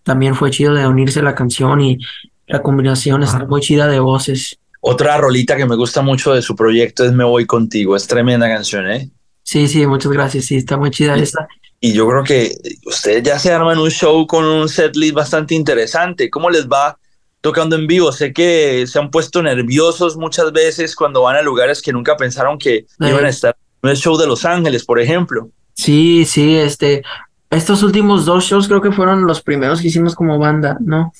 también 0.04 0.36
fue 0.36 0.52
chido 0.52 0.74
de 0.74 0.86
unirse 0.86 1.22
a 1.22 1.24
la 1.24 1.36
canción 1.36 1.80
y 1.80 1.98
la 2.46 2.62
combinación 2.62 3.24
está 3.24 3.46
muy 3.46 3.62
chida 3.62 3.88
de 3.88 4.00
voces. 4.00 4.60
Otra 4.82 5.16
rolita 5.18 5.56
que 5.56 5.66
me 5.66 5.76
gusta 5.76 6.02
mucho 6.02 6.34
de 6.34 6.42
su 6.42 6.56
proyecto 6.56 7.06
es 7.06 7.14
Me 7.14 7.24
Voy 7.24 7.46
Contigo. 7.46 7.96
Es 7.96 8.08
tremenda 8.08 8.48
canción, 8.48 8.92
¿eh? 8.92 9.10
Sí, 9.44 9.68
sí, 9.68 9.86
muchas 9.86 10.12
gracias. 10.12 10.46
Sí, 10.46 10.58
está 10.58 10.76
muy 10.76 10.90
chida 10.90 11.16
esta. 11.16 11.48
Y 11.80 11.94
yo 11.94 12.08
creo 12.08 12.24
que 12.24 12.52
ustedes 12.86 13.24
ya 13.24 13.40
se 13.40 13.52
arman 13.52 13.78
un 13.78 13.90
show 13.90 14.26
con 14.26 14.44
un 14.44 14.68
setlist 14.68 15.14
bastante 15.14 15.56
interesante. 15.56 16.30
¿Cómo 16.30 16.50
les 16.50 16.68
va 16.68 16.98
tocando 17.42 17.76
en 17.76 17.88
vivo? 17.88 18.12
Sé 18.12 18.34
que 18.34 18.86
se 18.88 19.00
han 19.00 19.12
puesto 19.12 19.42
nerviosos 19.42 20.18
muchas 20.18 20.52
veces 20.52 20.96
cuando 20.96 21.24
van 21.24 21.36
a 21.36 21.42
lugares 21.42 21.82
que 21.82 21.94
nunca 21.94 22.18
pensaron 22.18 22.58
que 22.58 22.86
iban 23.00 23.26
a 23.26 23.30
estar. 23.30 23.56
En 23.84 23.90
el 23.90 23.98
show 23.98 24.18
de 24.18 24.28
Los 24.28 24.46
Ángeles, 24.46 24.86
por 24.86 25.00
ejemplo. 25.00 25.50
Sí, 25.74 26.26
sí, 26.26 26.56
este, 26.56 27.04
estos 27.50 27.84
últimos 27.84 28.26
dos 28.26 28.46
shows 28.46 28.68
creo 28.68 28.82
que 28.82 28.92
fueron 28.92 29.26
los 29.26 29.42
primeros 29.42 29.82
que 29.82 29.88
hicimos 29.88 30.16
como 30.16 30.38
banda, 30.40 30.78
¿no? 30.80 31.12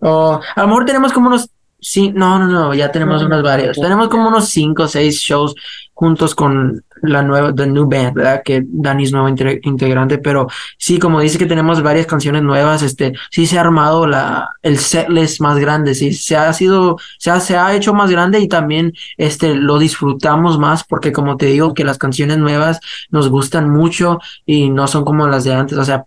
O 0.00 0.40
a 0.54 0.60
lo 0.62 0.66
mejor 0.66 0.84
tenemos 0.86 1.12
como 1.12 1.28
unos 1.28 1.50
Sí, 1.80 2.12
no, 2.12 2.38
no, 2.38 2.46
no, 2.46 2.74
ya 2.74 2.92
tenemos 2.92 3.22
unos 3.22 3.42
varios. 3.42 3.78
Tenemos 3.78 4.08
como 4.08 4.28
unos 4.28 4.48
cinco 4.48 4.84
o 4.84 4.88
seis 4.88 5.18
shows 5.20 5.54
juntos 5.94 6.34
con 6.34 6.82
la 7.02 7.22
nueva, 7.22 7.54
The 7.54 7.66
New 7.66 7.88
Band, 7.88 8.14
¿verdad? 8.14 8.42
Que 8.42 8.62
Dani 8.66 9.04
es 9.04 9.12
nuevo 9.12 9.28
integrante, 9.28 10.18
pero 10.18 10.48
sí, 10.78 10.98
como 10.98 11.20
dice 11.20 11.38
que 11.38 11.46
tenemos 11.46 11.82
varias 11.82 12.06
canciones 12.06 12.42
nuevas, 12.42 12.82
este, 12.82 13.12
sí 13.30 13.46
se 13.46 13.58
ha 13.58 13.62
armado 13.62 14.06
la, 14.06 14.48
el 14.62 14.78
setlist 14.78 15.40
más 15.40 15.58
grande, 15.58 15.94
sí, 15.94 16.12
se 16.12 16.36
ha 16.36 16.52
sido, 16.52 16.96
se 17.18 17.30
ha, 17.30 17.40
se 17.40 17.56
ha 17.56 17.74
hecho 17.74 17.94
más 17.94 18.10
grande 18.10 18.40
y 18.40 18.48
también, 18.48 18.92
este, 19.16 19.54
lo 19.54 19.78
disfrutamos 19.78 20.58
más 20.58 20.84
porque 20.84 21.12
como 21.12 21.36
te 21.36 21.46
digo, 21.46 21.74
que 21.74 21.84
las 21.84 21.98
canciones 21.98 22.38
nuevas 22.38 22.80
nos 23.10 23.28
gustan 23.28 23.70
mucho 23.70 24.18
y 24.46 24.70
no 24.70 24.86
son 24.86 25.04
como 25.04 25.26
las 25.28 25.44
de 25.44 25.54
antes, 25.54 25.76
o 25.76 25.84
sea, 25.84 26.04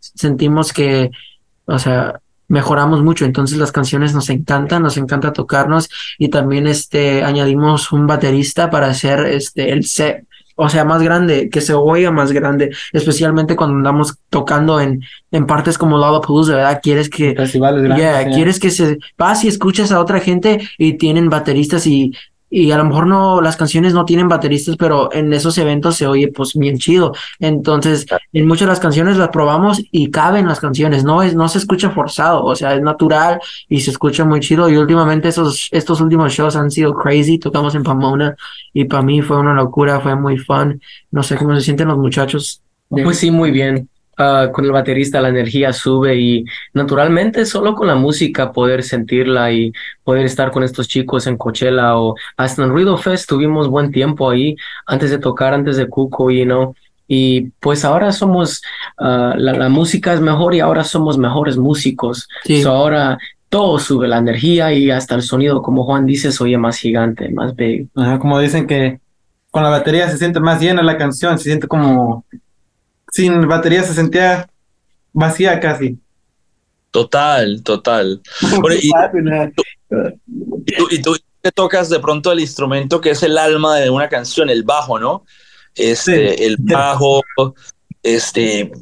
sentimos 0.00 0.72
que, 0.72 1.10
o 1.66 1.78
sea, 1.78 2.20
mejoramos 2.48 3.02
mucho, 3.02 3.24
entonces 3.24 3.58
las 3.58 3.72
canciones 3.72 4.14
nos 4.14 4.30
encantan, 4.30 4.82
nos 4.82 4.96
encanta 4.96 5.32
tocarnos 5.32 5.88
y 6.18 6.28
también 6.28 6.66
este 6.66 7.24
añadimos 7.24 7.92
un 7.92 8.06
baterista 8.06 8.70
para 8.70 8.88
hacer 8.88 9.26
este 9.26 9.72
el 9.72 9.84
set, 9.84 10.26
o 10.58 10.70
sea, 10.70 10.84
más 10.84 11.02
grande, 11.02 11.50
que 11.50 11.60
se 11.60 11.74
oiga 11.74 12.10
más 12.10 12.32
grande, 12.32 12.74
especialmente 12.92 13.56
cuando 13.56 13.76
andamos 13.76 14.18
tocando 14.30 14.80
en, 14.80 15.02
en 15.30 15.46
partes 15.46 15.76
como 15.76 15.98
Lollapalooza, 15.98 16.56
¿verdad? 16.56 16.80
Quieres 16.82 17.10
que, 17.10 17.34
yeah, 17.96 18.30
quieres 18.30 18.58
que 18.58 18.70
se 18.70 18.98
vas 19.18 19.44
y 19.44 19.48
escuchas 19.48 19.92
a 19.92 20.00
otra 20.00 20.18
gente 20.18 20.66
y 20.78 20.94
tienen 20.94 21.28
bateristas 21.28 21.86
y 21.86 22.12
y 22.58 22.72
a 22.72 22.78
lo 22.78 22.86
mejor 22.86 23.06
no, 23.06 23.42
las 23.42 23.54
canciones 23.54 23.92
no 23.92 24.06
tienen 24.06 24.30
bateristas, 24.30 24.78
pero 24.78 25.12
en 25.12 25.30
esos 25.34 25.58
eventos 25.58 25.94
se 25.94 26.06
oye 26.06 26.28
pues 26.28 26.54
bien 26.54 26.78
chido. 26.78 27.12
Entonces, 27.38 28.06
en 28.32 28.48
muchas 28.48 28.60
de 28.60 28.68
las 28.68 28.80
canciones 28.80 29.18
las 29.18 29.28
probamos 29.28 29.82
y 29.90 30.10
caben 30.10 30.48
las 30.48 30.58
canciones, 30.58 31.04
no 31.04 31.22
es, 31.22 31.34
no 31.34 31.48
se 31.48 31.58
escucha 31.58 31.90
forzado, 31.90 32.42
o 32.42 32.56
sea, 32.56 32.74
es 32.74 32.80
natural 32.80 33.40
y 33.68 33.82
se 33.82 33.90
escucha 33.90 34.24
muy 34.24 34.40
chido. 34.40 34.70
Y 34.70 34.78
últimamente 34.78 35.28
esos, 35.28 35.68
estos 35.70 36.00
últimos 36.00 36.32
shows 36.32 36.56
han 36.56 36.70
sido 36.70 36.94
crazy, 36.94 37.38
tocamos 37.38 37.74
en 37.74 37.82
Pomona 37.82 38.34
y 38.72 38.86
para 38.86 39.02
mí 39.02 39.20
fue 39.20 39.36
una 39.36 39.52
locura, 39.52 40.00
fue 40.00 40.16
muy 40.16 40.38
fun. 40.38 40.80
No 41.10 41.22
sé 41.22 41.36
cómo 41.36 41.54
se 41.56 41.60
sienten 41.60 41.88
los 41.88 41.98
muchachos. 41.98 42.62
Pues 42.88 43.18
sí, 43.18 43.30
muy 43.30 43.50
bien. 43.50 43.86
Ah, 44.18 44.48
con 44.50 44.64
el 44.64 44.72
baterista 44.72 45.20
la 45.20 45.28
energía 45.28 45.74
sube 45.74 46.16
y 46.16 46.44
naturalmente 46.72 47.44
solo 47.44 47.74
con 47.74 47.86
la 47.86 47.96
música 47.96 48.50
poder 48.50 48.82
sentirla 48.82 49.52
y 49.52 49.74
poder 50.04 50.24
estar 50.24 50.50
con 50.50 50.64
estos 50.64 50.88
chicos 50.88 51.26
en 51.26 51.36
Coachella 51.36 51.98
o 51.98 52.14
hasta 52.38 52.62
en 52.64 52.70
Ruido 52.70 52.96
Fest 52.96 53.28
tuvimos 53.28 53.68
buen 53.68 53.92
tiempo 53.92 54.30
ahí 54.30 54.56
antes 54.86 55.10
de 55.10 55.18
tocar, 55.18 55.52
antes 55.52 55.76
de 55.76 55.86
Cuco, 55.88 56.30
y 56.30 56.46
no 56.46 56.74
y 57.08 57.50
pues 57.60 57.84
ahora 57.84 58.10
somos, 58.10 58.62
ah, 58.98 59.34
la, 59.36 59.68
música 59.68 60.14
es 60.14 60.20
mejor 60.20 60.54
y 60.54 60.60
ahora 60.60 60.82
somos 60.82 61.18
mejores 61.18 61.56
músicos. 61.56 62.26
ahora 62.66 63.18
todo 63.48 63.78
sube 63.78 64.08
la 64.08 64.18
energía 64.18 64.72
y 64.72 64.90
hasta 64.90 65.14
el 65.14 65.22
sonido, 65.22 65.62
como 65.62 65.84
Juan 65.84 66.06
dice, 66.06 66.32
se 66.32 66.42
oye 66.42 66.58
más 66.58 66.78
gigante, 66.78 67.28
más 67.28 67.54
big. 67.54 67.88
como 68.18 68.40
dicen 68.40 68.66
que 68.66 68.98
con 69.50 69.62
la 69.62 69.68
batería 69.70 70.08
se 70.08 70.18
siente 70.18 70.40
más 70.40 70.60
llena 70.60 70.82
la 70.82 70.96
canción, 70.96 71.38
se 71.38 71.44
siente 71.44 71.68
como 71.68 72.24
sin 73.12 73.46
batería 73.48 73.82
se 73.82 73.94
sentía 73.94 74.48
vacía 75.12 75.58
casi. 75.60 75.98
Total, 76.90 77.62
total. 77.62 78.22
y, 80.90 81.02
tú, 81.02 81.16
te 81.42 81.52
tocas 81.52 81.88
de 81.88 82.00
pronto 82.00 82.32
el 82.32 82.40
instrumento 82.40 83.00
que 83.00 83.10
es 83.10 83.22
el 83.22 83.36
alma 83.38 83.76
de 83.76 83.90
una 83.90 84.08
canción, 84.08 84.48
el 84.50 84.62
bajo, 84.62 84.98
¿no? 84.98 85.24
Este, 85.74 86.46
el 86.46 86.56
bajo, 86.58 87.22
este, 88.02 88.72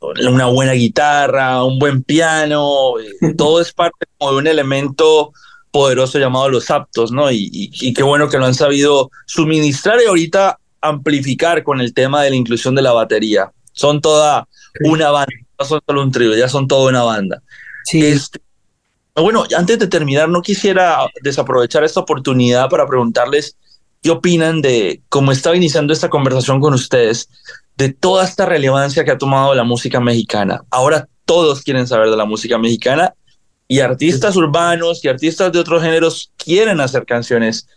una 0.00 0.46
buena 0.46 0.72
guitarra, 0.72 1.64
un 1.64 1.78
buen 1.78 2.02
piano, 2.02 2.92
todo 3.36 3.60
es 3.60 3.72
parte 3.72 4.06
como 4.18 4.32
de 4.32 4.38
un 4.38 4.46
elemento 4.46 5.32
poderoso 5.70 6.18
llamado 6.18 6.48
los 6.48 6.70
aptos, 6.70 7.10
¿no? 7.12 7.30
Y, 7.30 7.48
y, 7.52 7.92
qué 7.92 8.02
bueno 8.02 8.28
que 8.28 8.38
lo 8.38 8.46
han 8.46 8.54
sabido 8.54 9.10
suministrar 9.26 9.98
y 10.02 10.06
ahorita 10.06 10.58
amplificar 10.80 11.62
con 11.62 11.80
el 11.80 11.94
tema 11.94 12.22
de 12.22 12.30
la 12.30 12.36
inclusión 12.36 12.74
de 12.74 12.82
la 12.82 12.92
batería 12.92 13.50
son 13.72 14.00
toda 14.00 14.48
una 14.84 15.10
banda, 15.10 15.34
no 15.58 15.64
son 15.64 15.80
solo 15.86 16.02
un 16.02 16.12
trío, 16.12 16.34
ya 16.34 16.48
son 16.48 16.66
toda 16.66 16.88
una 16.88 17.02
banda. 17.02 17.42
Sí. 17.84 18.04
Este, 18.04 18.40
bueno, 19.14 19.44
antes 19.56 19.78
de 19.78 19.86
terminar, 19.86 20.28
no 20.28 20.42
quisiera 20.42 20.98
desaprovechar 21.22 21.84
esta 21.84 22.00
oportunidad 22.00 22.68
para 22.68 22.86
preguntarles 22.86 23.56
¿qué 24.02 24.10
opinan 24.10 24.62
de 24.62 25.02
cómo 25.08 25.32
estaba 25.32 25.56
iniciando 25.56 25.92
esta 25.92 26.08
conversación 26.08 26.60
con 26.60 26.74
ustedes, 26.74 27.28
de 27.76 27.92
toda 27.92 28.24
esta 28.24 28.46
relevancia 28.46 29.04
que 29.04 29.10
ha 29.10 29.18
tomado 29.18 29.54
la 29.54 29.64
música 29.64 30.00
mexicana? 30.00 30.62
Ahora 30.70 31.08
todos 31.24 31.62
quieren 31.62 31.86
saber 31.86 32.10
de 32.10 32.16
la 32.16 32.24
música 32.24 32.56
mexicana 32.56 33.14
y 33.66 33.80
artistas 33.80 34.36
urbanos 34.36 35.04
y 35.04 35.08
artistas 35.08 35.50
de 35.50 35.58
otros 35.58 35.82
géneros 35.82 36.30
quieren 36.36 36.80
hacer 36.80 37.04
canciones 37.04 37.68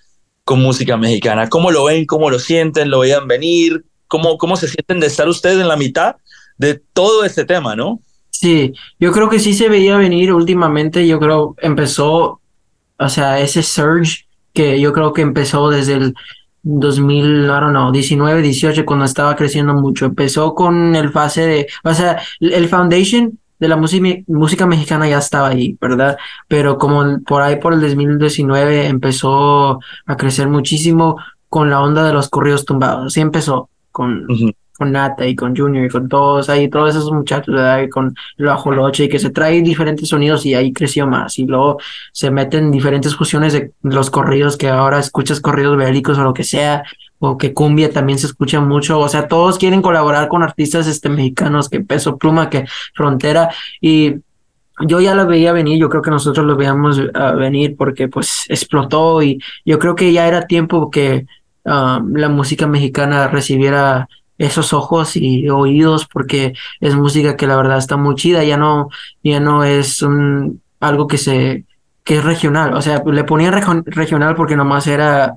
con 0.50 0.64
música 0.64 0.98
mexicana. 0.98 1.48
¿Cómo 1.48 1.70
lo 1.70 1.84
ven? 1.84 2.08
¿Cómo 2.08 2.32
lo 2.32 2.40
sienten? 2.40 2.90
¿Lo 2.90 3.02
veían 3.02 3.28
venir? 3.28 3.86
¿Cómo, 4.08 4.40
cómo 4.40 4.58
se 4.58 4.68
sienten 4.68 5.00
de 5.00 5.06
estar 5.06 5.30
ustedes 5.30 5.60
en 5.60 5.68
la 5.68 5.78
mitad 5.78 6.16
de 6.58 6.82
todo 6.92 7.24
este 7.24 7.46
tema, 7.46 7.76
no? 7.76 8.00
Sí, 8.32 8.74
yo 9.00 9.12
creo 9.12 9.30
que 9.30 9.38
sí 9.38 9.54
se 9.54 9.70
veía 9.70 9.96
venir 9.98 10.34
últimamente, 10.34 11.06
yo 11.06 11.20
creo 11.20 11.56
empezó, 11.60 12.42
o 12.98 13.10
sea, 13.10 13.40
ese 13.40 13.62
surge 13.62 14.26
que 14.52 14.82
yo 14.82 14.92
creo 14.92 15.14
que 15.14 15.22
empezó 15.22 15.70
desde 15.70 15.94
el 15.94 16.16
2000, 16.64 17.44
I 17.44 17.48
don't 17.48 17.70
know, 17.70 17.92
19, 17.92 18.42
18, 18.42 18.86
cuando 18.88 19.06
estaba 19.06 19.36
creciendo 19.36 19.76
mucho. 19.76 20.06
Empezó 20.06 20.56
con 20.56 20.96
el 20.96 21.12
fase 21.12 21.46
de, 21.46 21.68
o 21.84 21.94
sea, 21.94 22.20
el 22.40 22.68
foundation 22.68 23.39
de 23.60 23.68
la 23.68 23.76
música, 23.76 24.08
música 24.28 24.66
mexicana 24.66 25.08
ya 25.08 25.20
estaba 25.20 25.50
ahí, 25.50 25.78
¿verdad? 25.80 26.18
Pero 26.48 26.78
como 26.78 27.20
por 27.24 27.42
ahí 27.42 27.58
por 27.58 27.74
el 27.74 27.82
2019 27.82 28.88
empezó 28.88 29.80
a 30.06 30.18
crecer 30.18 30.48
muchísimo 30.48 31.18
con 31.50 31.70
la 31.70 31.82
onda 31.82 32.04
de 32.04 32.14
los 32.14 32.30
corridos 32.30 32.66
tumbados. 32.66 33.08
Así 33.08 33.20
empezó 33.20 33.70
con, 33.92 34.28
con 34.78 34.92
Nata 34.94 35.28
y 35.28 35.36
con 35.36 35.56
Junior 35.56 35.86
y 35.86 35.90
con 35.90 36.08
todos 36.08 36.50
ahí, 36.50 36.70
todos 36.70 36.96
esos 36.96 37.12
muchachos, 37.12 37.54
¿verdad? 37.54 37.82
Y 37.82 37.90
con 37.90 38.16
el 38.38 38.48
Ajoloche 38.48 39.04
y 39.06 39.10
que 39.10 39.20
se 39.20 39.30
trae 39.30 39.62
diferentes 39.62 40.08
sonidos 40.08 40.46
y 40.46 40.54
ahí 40.56 40.72
creció 40.72 41.06
más. 41.06 41.38
Y 41.38 41.46
luego 41.46 41.80
se 42.14 42.32
meten 42.32 42.72
diferentes 42.72 43.16
fusiones 43.16 43.54
de 43.54 43.74
los 43.82 44.10
corridos 44.10 44.56
que 44.56 44.70
ahora 44.70 45.00
escuchas 45.00 45.42
corridos 45.42 45.76
bélicos 45.76 46.18
o 46.18 46.24
lo 46.24 46.34
que 46.34 46.44
sea 46.44 46.84
o 47.20 47.38
que 47.38 47.54
cumbia 47.54 47.92
también 47.92 48.18
se 48.18 48.28
escucha 48.28 48.62
mucho, 48.62 49.00
o 49.00 49.10
sea, 49.10 49.28
todos 49.28 49.58
quieren 49.58 49.82
colaborar 49.82 50.28
con 50.30 50.42
artistas 50.42 50.88
este 50.88 51.10
mexicanos, 51.10 51.70
que 51.70 51.82
Peso 51.82 52.18
Pluma, 52.18 52.50
que 52.50 52.66
Frontera, 52.96 53.50
y 53.82 54.16
yo 54.88 55.02
ya 55.02 55.14
lo 55.14 55.28
veía 55.28 55.52
venir, 55.52 55.78
yo 55.78 55.90
creo 55.90 56.02
que 56.02 56.12
nosotros 56.12 56.46
lo 56.46 56.56
veíamos 56.56 57.02
ah, 57.14 57.34
venir 57.34 57.76
porque 57.78 58.08
pues 58.08 58.46
explotó 58.48 59.22
y 59.22 59.40
yo 59.66 59.78
creo 59.80 59.96
que 59.96 60.14
ya 60.14 60.28
era 60.28 60.48
tiempo 60.48 60.90
que 60.90 61.26
ah, 61.66 62.02
la 62.14 62.30
música 62.30 62.68
mexicana 62.68 63.28
recibiera 63.28 64.08
esos 64.38 64.72
ojos 64.72 65.18
y 65.18 65.50
oídos 65.50 66.08
porque 66.08 66.54
es 66.80 66.96
música 66.96 67.36
que 67.36 67.48
la 67.48 67.58
verdad 67.58 67.78
está 67.78 67.98
muy 67.98 68.16
chida, 68.16 68.44
ya 68.46 68.56
no, 68.56 68.90
ya 69.22 69.42
no 69.42 69.66
es 69.66 70.02
un, 70.02 70.62
algo 70.80 71.08
que 71.08 71.18
se 71.18 71.66
que 72.06 72.18
es 72.18 72.24
regional, 72.24 72.74
o 72.74 72.82
sea, 72.82 73.04
le 73.06 73.24
ponía 73.24 73.52
regional 73.52 74.36
porque 74.36 74.56
nomás 74.56 74.88
era 74.88 75.36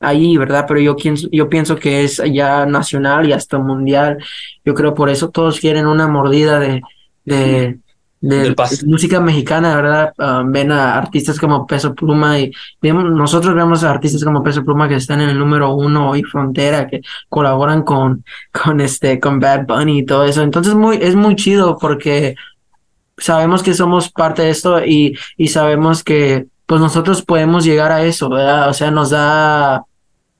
ahí, 0.00 0.36
¿verdad? 0.36 0.64
Pero 0.66 0.80
yo, 0.80 0.96
yo 1.30 1.48
pienso 1.48 1.76
que 1.76 2.02
es 2.04 2.22
ya 2.32 2.66
nacional 2.66 3.28
y 3.28 3.32
hasta 3.32 3.58
mundial. 3.58 4.18
Yo 4.64 4.74
creo 4.74 4.94
por 4.94 5.10
eso 5.10 5.30
todos 5.30 5.60
quieren 5.60 5.86
una 5.86 6.08
mordida 6.08 6.58
de, 6.58 6.82
de, 7.24 7.78
de 8.20 8.54
música 8.86 9.20
mexicana, 9.20 9.76
¿verdad? 9.76 10.12
Ah, 10.18 10.42
ven 10.44 10.72
a 10.72 10.96
artistas 10.96 11.38
como 11.38 11.66
Peso 11.66 11.94
Pluma 11.94 12.38
y 12.38 12.50
nosotros 12.82 13.54
vemos 13.54 13.84
a 13.84 13.90
artistas 13.90 14.24
como 14.24 14.42
Peso 14.42 14.64
Pluma 14.64 14.88
que 14.88 14.96
están 14.96 15.20
en 15.20 15.30
el 15.30 15.38
número 15.38 15.74
uno 15.74 16.16
y 16.16 16.22
Frontera, 16.22 16.88
que 16.88 17.02
colaboran 17.28 17.82
con, 17.82 18.24
con 18.52 18.80
este, 18.80 19.20
con 19.20 19.38
Bad 19.38 19.66
Bunny 19.66 19.98
y 20.00 20.06
todo 20.06 20.24
eso. 20.24 20.42
Entonces 20.42 20.74
muy, 20.74 20.98
es 21.00 21.14
muy 21.14 21.36
chido 21.36 21.78
porque 21.78 22.34
sabemos 23.18 23.62
que 23.62 23.74
somos 23.74 24.10
parte 24.10 24.42
de 24.42 24.50
esto 24.50 24.84
y, 24.84 25.16
y 25.36 25.48
sabemos 25.48 26.02
que 26.02 26.46
pues 26.66 26.80
nosotros 26.80 27.22
podemos 27.22 27.64
llegar 27.64 27.90
a 27.90 28.04
eso, 28.04 28.28
¿verdad? 28.28 28.68
O 28.68 28.72
sea, 28.72 28.90
nos 28.90 29.10
da 29.10 29.84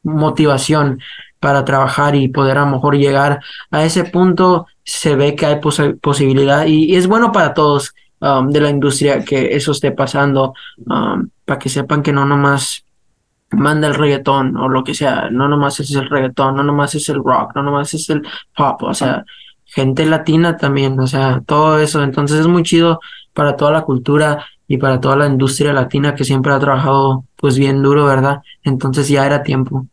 motivación 0.02 1.00
para 1.38 1.64
trabajar 1.64 2.14
y 2.14 2.28
poder 2.28 2.58
a 2.58 2.64
lo 2.64 2.72
mejor 2.72 2.96
llegar 2.96 3.40
a 3.70 3.84
ese 3.84 4.04
punto, 4.04 4.66
se 4.84 5.16
ve 5.16 5.34
que 5.34 5.46
hay 5.46 5.60
posibilidad 6.00 6.66
y, 6.66 6.94
es 6.94 7.06
bueno 7.06 7.32
para 7.32 7.54
todos 7.54 7.94
um, 8.20 8.50
de 8.50 8.60
la 8.60 8.70
industria 8.70 9.24
que 9.24 9.54
eso 9.54 9.72
esté 9.72 9.92
pasando, 9.92 10.54
um, 10.86 11.28
para 11.44 11.58
que 11.58 11.68
sepan 11.68 12.02
que 12.02 12.12
no 12.12 12.26
nomás 12.26 12.84
manda 13.52 13.88
el 13.88 13.94
reggaetón 13.94 14.56
o 14.56 14.68
lo 14.68 14.84
que 14.84 14.94
sea, 14.94 15.28
no 15.30 15.48
nomás 15.48 15.80
es 15.80 15.90
el 15.92 16.08
reggaetón, 16.08 16.56
no 16.56 16.62
nomás 16.62 16.94
es 16.94 17.08
el 17.08 17.22
rock, 17.22 17.52
no 17.56 17.62
nomás 17.62 17.94
es 17.94 18.08
el 18.10 18.22
pop, 18.54 18.82
o 18.82 18.94
sea, 18.94 19.24
gente 19.64 20.04
latina 20.06 20.56
también, 20.56 20.98
o 21.00 21.06
sea, 21.06 21.40
todo 21.46 21.78
eso, 21.78 22.02
entonces 22.02 22.40
es 22.40 22.46
muy 22.46 22.62
chido 22.62 23.00
para 23.32 23.56
toda 23.56 23.70
la 23.70 23.82
cultura 23.82 24.46
y 24.68 24.76
para 24.76 25.00
toda 25.00 25.16
la 25.16 25.26
industria 25.26 25.72
latina 25.72 26.14
que 26.14 26.24
siempre 26.24 26.52
ha 26.52 26.58
trabajado 26.58 27.24
pues 27.36 27.58
bien 27.58 27.82
duro, 27.82 28.04
¿verdad? 28.04 28.42
Entonces 28.62 29.08
ya 29.08 29.26
era 29.26 29.42
tiempo. 29.42 29.86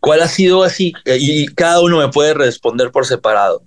¿Cuál 0.00 0.22
ha 0.22 0.28
sido 0.28 0.62
así? 0.62 0.92
Y 1.04 1.46
cada 1.46 1.80
uno 1.80 1.98
me 1.98 2.08
puede 2.08 2.34
responder 2.34 2.90
por 2.90 3.06
separado. 3.06 3.62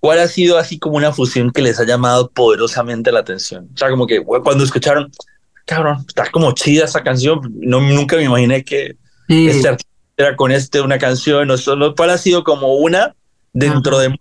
¿Cuál 0.00 0.18
ha 0.18 0.28
sido 0.28 0.58
así 0.58 0.78
como 0.78 0.96
una 0.96 1.12
fusión 1.12 1.50
que 1.50 1.62
les 1.62 1.80
ha 1.80 1.84
llamado 1.84 2.30
poderosamente 2.30 3.10
la 3.10 3.20
atención? 3.20 3.68
O 3.74 3.76
sea, 3.76 3.90
como 3.90 4.06
que 4.06 4.22
cuando 4.22 4.64
escucharon, 4.64 5.10
cabrón, 5.64 6.04
está 6.06 6.30
como 6.30 6.52
chida 6.52 6.84
esa 6.84 7.02
canción, 7.02 7.40
no, 7.60 7.80
nunca 7.80 8.16
me 8.16 8.24
imaginé 8.24 8.64
que 8.64 8.96
este 9.28 9.68
artista 9.68 9.92
era 10.16 10.36
con 10.36 10.52
este 10.52 10.80
una 10.80 10.98
canción, 10.98 11.48
no 11.48 11.56
solo, 11.56 11.94
¿cuál 11.94 12.10
ha 12.10 12.18
sido 12.18 12.44
como 12.44 12.74
una 12.74 13.14
dentro 13.52 13.98
de 13.98 14.14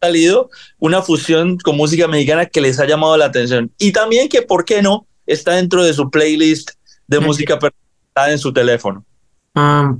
salido 0.00 0.50
una 0.78 1.02
fusión 1.02 1.58
con 1.58 1.76
música 1.76 2.08
mexicana 2.08 2.46
que 2.46 2.60
les 2.60 2.78
ha 2.78 2.86
llamado 2.86 3.16
la 3.16 3.26
atención. 3.26 3.70
Y 3.78 3.92
también 3.92 4.28
que, 4.28 4.42
¿por 4.42 4.64
qué 4.64 4.82
no? 4.82 5.06
Está 5.26 5.52
dentro 5.52 5.84
de 5.84 5.92
su 5.92 6.10
playlist 6.10 6.70
de 7.06 7.20
música 7.20 7.58
en 8.28 8.38
su 8.38 8.52
teléfono. 8.52 9.04
Ah, 9.54 9.94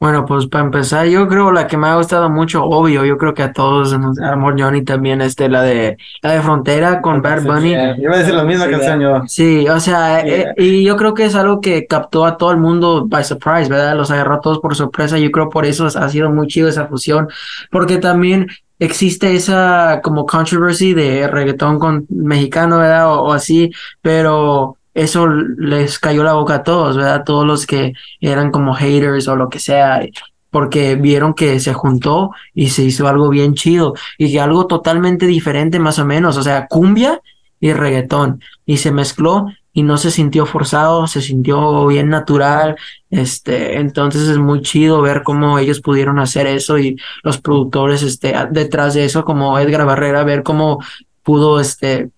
bueno, 0.00 0.26
pues 0.26 0.46
para 0.46 0.64
empezar, 0.64 1.06
yo 1.06 1.26
creo 1.28 1.50
la 1.52 1.66
que 1.66 1.76
me 1.76 1.86
ha 1.86 1.96
gustado 1.96 2.28
mucho, 2.28 2.64
obvio, 2.64 3.04
yo 3.04 3.16
creo 3.16 3.32
que 3.32 3.42
a 3.42 3.52
todos, 3.52 3.92
Amor 3.92 4.60
Johnny 4.60 4.82
también, 4.82 5.20
este, 5.20 5.48
la 5.48 5.62
de 5.62 5.96
la 6.22 6.32
de 6.32 6.40
Frontera 6.42 7.00
con 7.00 7.22
Bad 7.22 7.42
Bunny. 7.42 7.72
Iba 7.72 8.14
a 8.14 8.18
decir 8.18 8.34
la 8.34 8.44
misma 8.44 8.68
canción 8.68 9.00
yo. 9.00 9.22
Sí, 9.26 9.66
o 9.68 9.80
sea, 9.80 10.20
eh, 10.20 10.52
y 10.58 10.84
yo 10.84 10.96
creo 10.96 11.14
que 11.14 11.24
es 11.24 11.34
algo 11.34 11.60
que 11.60 11.86
captó 11.86 12.26
a 12.26 12.36
todo 12.36 12.50
el 12.50 12.58
mundo 12.58 13.06
by 13.06 13.24
surprise, 13.24 13.68
¿verdad? 13.68 13.96
Los 13.96 14.10
agarró 14.10 14.34
a 14.34 14.40
todos 14.40 14.58
por 14.58 14.74
sorpresa, 14.74 15.18
yo 15.18 15.30
creo 15.30 15.48
por 15.48 15.64
eso 15.64 15.86
ha 15.86 16.08
sido 16.08 16.30
muy 16.30 16.48
chido 16.48 16.68
esa 16.68 16.86
fusión, 16.86 17.28
porque 17.70 17.98
también 17.98 18.48
existe 18.78 19.34
esa 19.34 20.00
como 20.02 20.26
controversy 20.26 20.94
de 20.94 21.28
reggaetón 21.28 21.78
con 21.78 22.06
mexicano, 22.08 22.78
¿verdad? 22.78 23.12
O, 23.12 23.32
así, 23.32 23.72
pero 24.02 24.76
eso 24.94 25.26
les 25.26 25.98
cayó 25.98 26.22
la 26.22 26.34
boca 26.34 26.56
a 26.56 26.62
todos, 26.62 26.96
¿verdad? 26.96 27.24
Todos 27.24 27.46
los 27.46 27.66
que 27.66 27.92
eran 28.20 28.50
como 28.50 28.74
haters 28.74 29.28
o 29.28 29.36
lo 29.36 29.48
que 29.48 29.58
sea, 29.58 30.06
porque 30.50 30.94
vieron 30.94 31.34
que 31.34 31.58
se 31.58 31.74
juntó 31.74 32.30
y 32.54 32.68
se 32.70 32.84
hizo 32.84 33.08
algo 33.08 33.28
bien 33.28 33.54
chido 33.54 33.94
y 34.18 34.32
que 34.32 34.40
algo 34.40 34.66
totalmente 34.66 35.26
diferente 35.26 35.80
más 35.80 35.98
o 35.98 36.04
menos, 36.04 36.36
o 36.36 36.42
sea, 36.42 36.68
cumbia 36.68 37.20
y 37.58 37.72
reggaetón 37.72 38.40
y 38.64 38.76
se 38.76 38.92
mezcló 38.92 39.46
y 39.72 39.82
no 39.82 39.96
se 39.96 40.12
sintió 40.12 40.46
forzado, 40.46 41.08
se 41.08 41.20
sintió 41.20 41.88
bien 41.88 42.08
natural, 42.08 42.76
este, 43.10 43.78
entonces 43.78 44.28
es 44.28 44.38
muy 44.38 44.62
chido 44.62 45.02
ver 45.02 45.24
cómo 45.24 45.58
ellos 45.58 45.80
pudieron 45.80 46.20
hacer 46.20 46.46
eso 46.46 46.78
y 46.78 46.96
los 47.24 47.38
productores, 47.38 48.02
este, 48.02 48.32
detrás 48.52 48.94
de 48.94 49.04
eso, 49.04 49.24
como 49.24 49.58
Edgar 49.58 49.84
Barrera, 49.84 50.22
ver 50.22 50.44
cómo 50.44 50.78
pudo, 51.24 51.58
este, 51.58 52.10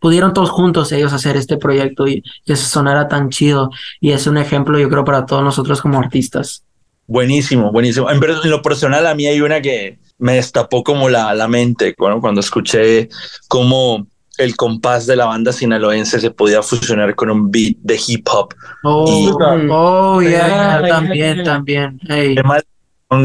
pudieron 0.00 0.32
todos 0.32 0.50
juntos 0.50 0.92
ellos 0.92 1.12
hacer 1.12 1.36
este 1.36 1.56
proyecto 1.56 2.06
y 2.06 2.22
que 2.44 2.56
se 2.56 2.66
sonara 2.66 3.08
tan 3.08 3.30
chido 3.30 3.70
y 4.00 4.12
es 4.12 4.26
un 4.26 4.38
ejemplo 4.38 4.78
yo 4.78 4.88
creo 4.88 5.04
para 5.04 5.26
todos 5.26 5.42
nosotros 5.42 5.80
como 5.80 5.98
artistas. 5.98 6.64
Buenísimo, 7.06 7.72
buenísimo. 7.72 8.10
En, 8.10 8.20
lo 8.44 8.60
personal 8.60 9.06
a 9.06 9.14
mí 9.14 9.26
hay 9.26 9.40
una 9.40 9.62
que 9.62 9.98
me 10.18 10.34
destapó 10.34 10.84
como 10.84 11.08
la, 11.08 11.32
la 11.34 11.48
mente 11.48 11.94
bueno, 11.98 12.20
cuando 12.20 12.40
escuché 12.40 13.08
cómo 13.48 14.06
el 14.38 14.56
compás 14.56 15.06
de 15.06 15.16
la 15.16 15.26
banda 15.26 15.52
sinaloense 15.52 16.20
se 16.20 16.30
podía 16.30 16.62
fusionar 16.62 17.14
con 17.14 17.30
un 17.30 17.50
beat 17.50 17.76
de 17.82 18.00
hip 18.06 18.26
hop. 18.30 18.54
Oh, 18.84 19.36
oh 19.70 20.22
yeah, 20.22 20.80
también, 20.88 21.42
también. 21.42 22.00
Hey. 22.08 22.36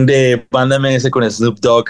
De 0.05 0.47
banda 0.49 0.79
MS 0.79 1.09
con 1.11 1.29
Snoop 1.29 1.59
Dogg, 1.59 1.85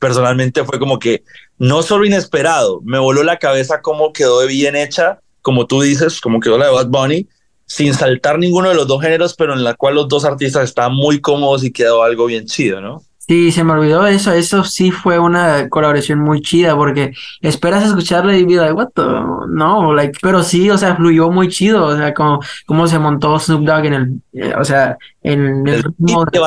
personalmente 0.00 0.64
fue 0.64 0.80
como 0.80 0.98
que 0.98 1.22
no 1.58 1.82
solo 1.82 2.04
inesperado, 2.04 2.80
me 2.82 2.98
voló 2.98 3.22
la 3.22 3.38
cabeza 3.38 3.82
cómo 3.82 4.12
quedó 4.12 4.40
de 4.40 4.48
bien 4.48 4.74
hecha, 4.74 5.20
como 5.42 5.66
tú 5.66 5.82
dices, 5.82 6.20
como 6.20 6.40
quedó 6.40 6.58
la 6.58 6.66
de 6.66 6.72
Bad 6.72 6.88
Bunny, 6.88 7.28
sin 7.66 7.94
saltar 7.94 8.38
ninguno 8.38 8.70
de 8.70 8.74
los 8.74 8.88
dos 8.88 9.00
géneros, 9.00 9.34
pero 9.34 9.52
en 9.52 9.62
la 9.62 9.74
cual 9.74 9.94
los 9.94 10.08
dos 10.08 10.24
artistas 10.24 10.64
estaban 10.64 10.94
muy 10.94 11.20
cómodos 11.20 11.62
y 11.62 11.70
quedó 11.70 12.02
algo 12.02 12.26
bien 12.26 12.46
chido, 12.46 12.80
¿no? 12.80 13.02
Sí, 13.18 13.52
se 13.52 13.62
me 13.62 13.74
olvidó 13.74 14.08
eso. 14.08 14.32
Eso 14.32 14.64
sí 14.64 14.90
fue 14.90 15.20
una 15.20 15.68
colaboración 15.68 16.18
muy 16.18 16.40
chida 16.40 16.74
porque 16.74 17.12
esperas 17.40 17.84
escucharle 17.84 18.40
y 18.40 18.44
like, 18.44 18.72
what 18.72 18.88
the? 18.92 19.02
No, 19.02 19.94
like, 19.94 20.18
pero 20.20 20.42
sí, 20.42 20.68
o 20.68 20.76
sea, 20.76 20.96
fluyó 20.96 21.30
muy 21.30 21.46
chido. 21.46 21.84
O 21.84 21.96
sea, 21.96 22.12
como, 22.12 22.40
como 22.66 22.88
se 22.88 22.98
montó 22.98 23.38
Snoop 23.38 23.64
Dogg 23.64 23.84
en 23.84 23.94
el, 23.94 24.20
eh, 24.32 24.52
o 24.58 24.64
sea, 24.64 24.98
en 25.22 25.68
el, 25.68 25.80
ritmo. 25.84 26.24
De, 26.24 26.40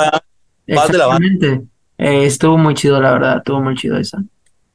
exactamente. 0.67 1.61
Eh, 2.03 2.25
estuvo 2.25 2.57
muy 2.57 2.73
chido, 2.73 2.99
la 3.01 3.13
verdad, 3.13 3.37
estuvo 3.37 3.61
muy 3.61 3.75
chido 3.75 3.97
eso. 3.97 4.17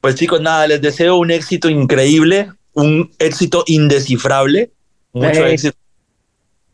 Pues 0.01 0.15
chicos, 0.15 0.41
nada, 0.41 0.65
les 0.65 0.81
deseo 0.81 1.17
un 1.17 1.29
éxito 1.29 1.69
increíble, 1.69 2.51
un 2.73 3.11
éxito 3.19 3.63
indescifrable, 3.67 4.71
mucho 5.13 5.45
éxito. 5.45 5.77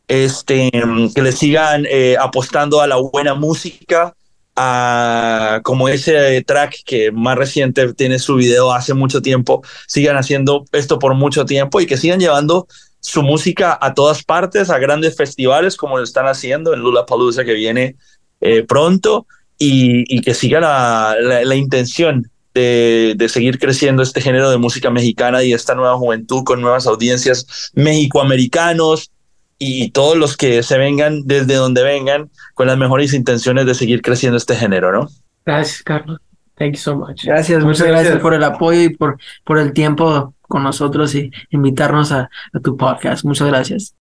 Este, 0.08 0.72
que 1.14 1.22
le 1.22 1.32
sigan 1.34 1.86
eh, 1.90 2.16
apostando 2.18 2.80
a 2.80 2.88
la 2.88 2.96
buena 2.96 3.34
música, 3.34 4.16
a 4.56 5.60
como 5.66 5.90
ese 5.90 6.42
track 6.44 6.84
que 6.86 7.12
más 7.12 7.38
reciente 7.38 7.94
tiene 7.94 8.18
su 8.18 8.36
video 8.36 8.72
hace 8.72 8.94
mucho 8.94 9.22
tiempo, 9.22 9.62
sigan 9.88 10.16
haciendo 10.16 10.64
esto 10.72 11.00
por 11.00 11.16
mucho 11.16 11.44
tiempo 11.44 11.82
y 11.82 11.86
que 11.86 11.98
sigan 11.98 12.22
llevando 12.22 12.66
su 13.02 13.24
música 13.24 13.78
a 13.82 13.94
todas 13.94 14.24
partes, 14.24 14.70
a 14.70 14.78
grandes 14.78 15.18
festivales 15.18 15.76
como 15.76 15.98
lo 15.98 16.04
están 16.06 16.28
haciendo 16.28 16.74
en 16.74 16.80
Lula 16.80 17.06
Palusa 17.06 17.44
que 17.44 17.54
viene 17.54 17.98
eh, 18.40 18.64
pronto 18.64 19.28
y, 19.58 20.22
que 20.22 20.34
siga 20.34 20.60
la, 20.60 21.16
la, 21.44 21.56
intención 21.56 22.30
de, 22.54 23.14
de, 23.18 23.30
seguir 23.30 23.60
creciendo 23.60 24.04
este 24.04 24.22
género 24.22 24.50
de 24.50 24.58
música 24.58 24.90
mexicana 24.90 25.44
y 25.44 25.54
esta 25.54 25.76
nueva 25.76 25.98
juventud 25.98 26.44
con 26.44 26.62
nuevas 26.62 26.88
audiencias 26.88 27.72
mexicoamericanos 27.74 29.12
y 29.58 29.92
todos 29.92 30.18
los 30.18 30.36
que 30.36 30.64
se 30.64 30.78
vengan 30.78 31.22
desde 31.26 31.56
donde 31.56 31.84
vengan 31.84 32.30
con 32.54 32.68
las 32.68 32.78
mejores 32.78 33.14
intenciones 33.14 33.66
de 33.66 33.74
seguir 33.74 34.02
creciendo 34.02 34.38
este 34.38 34.56
género, 34.56 34.92
¿no? 34.92 35.08
Gracias, 35.46 35.84
Carlos. 35.84 36.20
Thank 36.58 36.74
you 36.74 36.80
so 36.80 36.96
much. 36.96 37.24
Gracias, 37.26 37.64
muchas, 37.64 37.88
gracias. 37.88 38.20
por 38.20 38.34
el 38.34 38.44
apoyo 38.44 38.82
y 38.82 38.90
por, 38.90 39.18
por 39.44 39.60
el 39.60 39.74
tiempo 39.74 40.34
con 40.42 40.64
nosotros 40.64 41.14
y 41.16 41.32
invitarnos 41.50 42.12
a, 42.12 42.30
a 42.54 42.60
tu 42.60 42.78
podcast. 42.78 43.26
Muchas 43.26 43.48
gracias. 43.48 43.94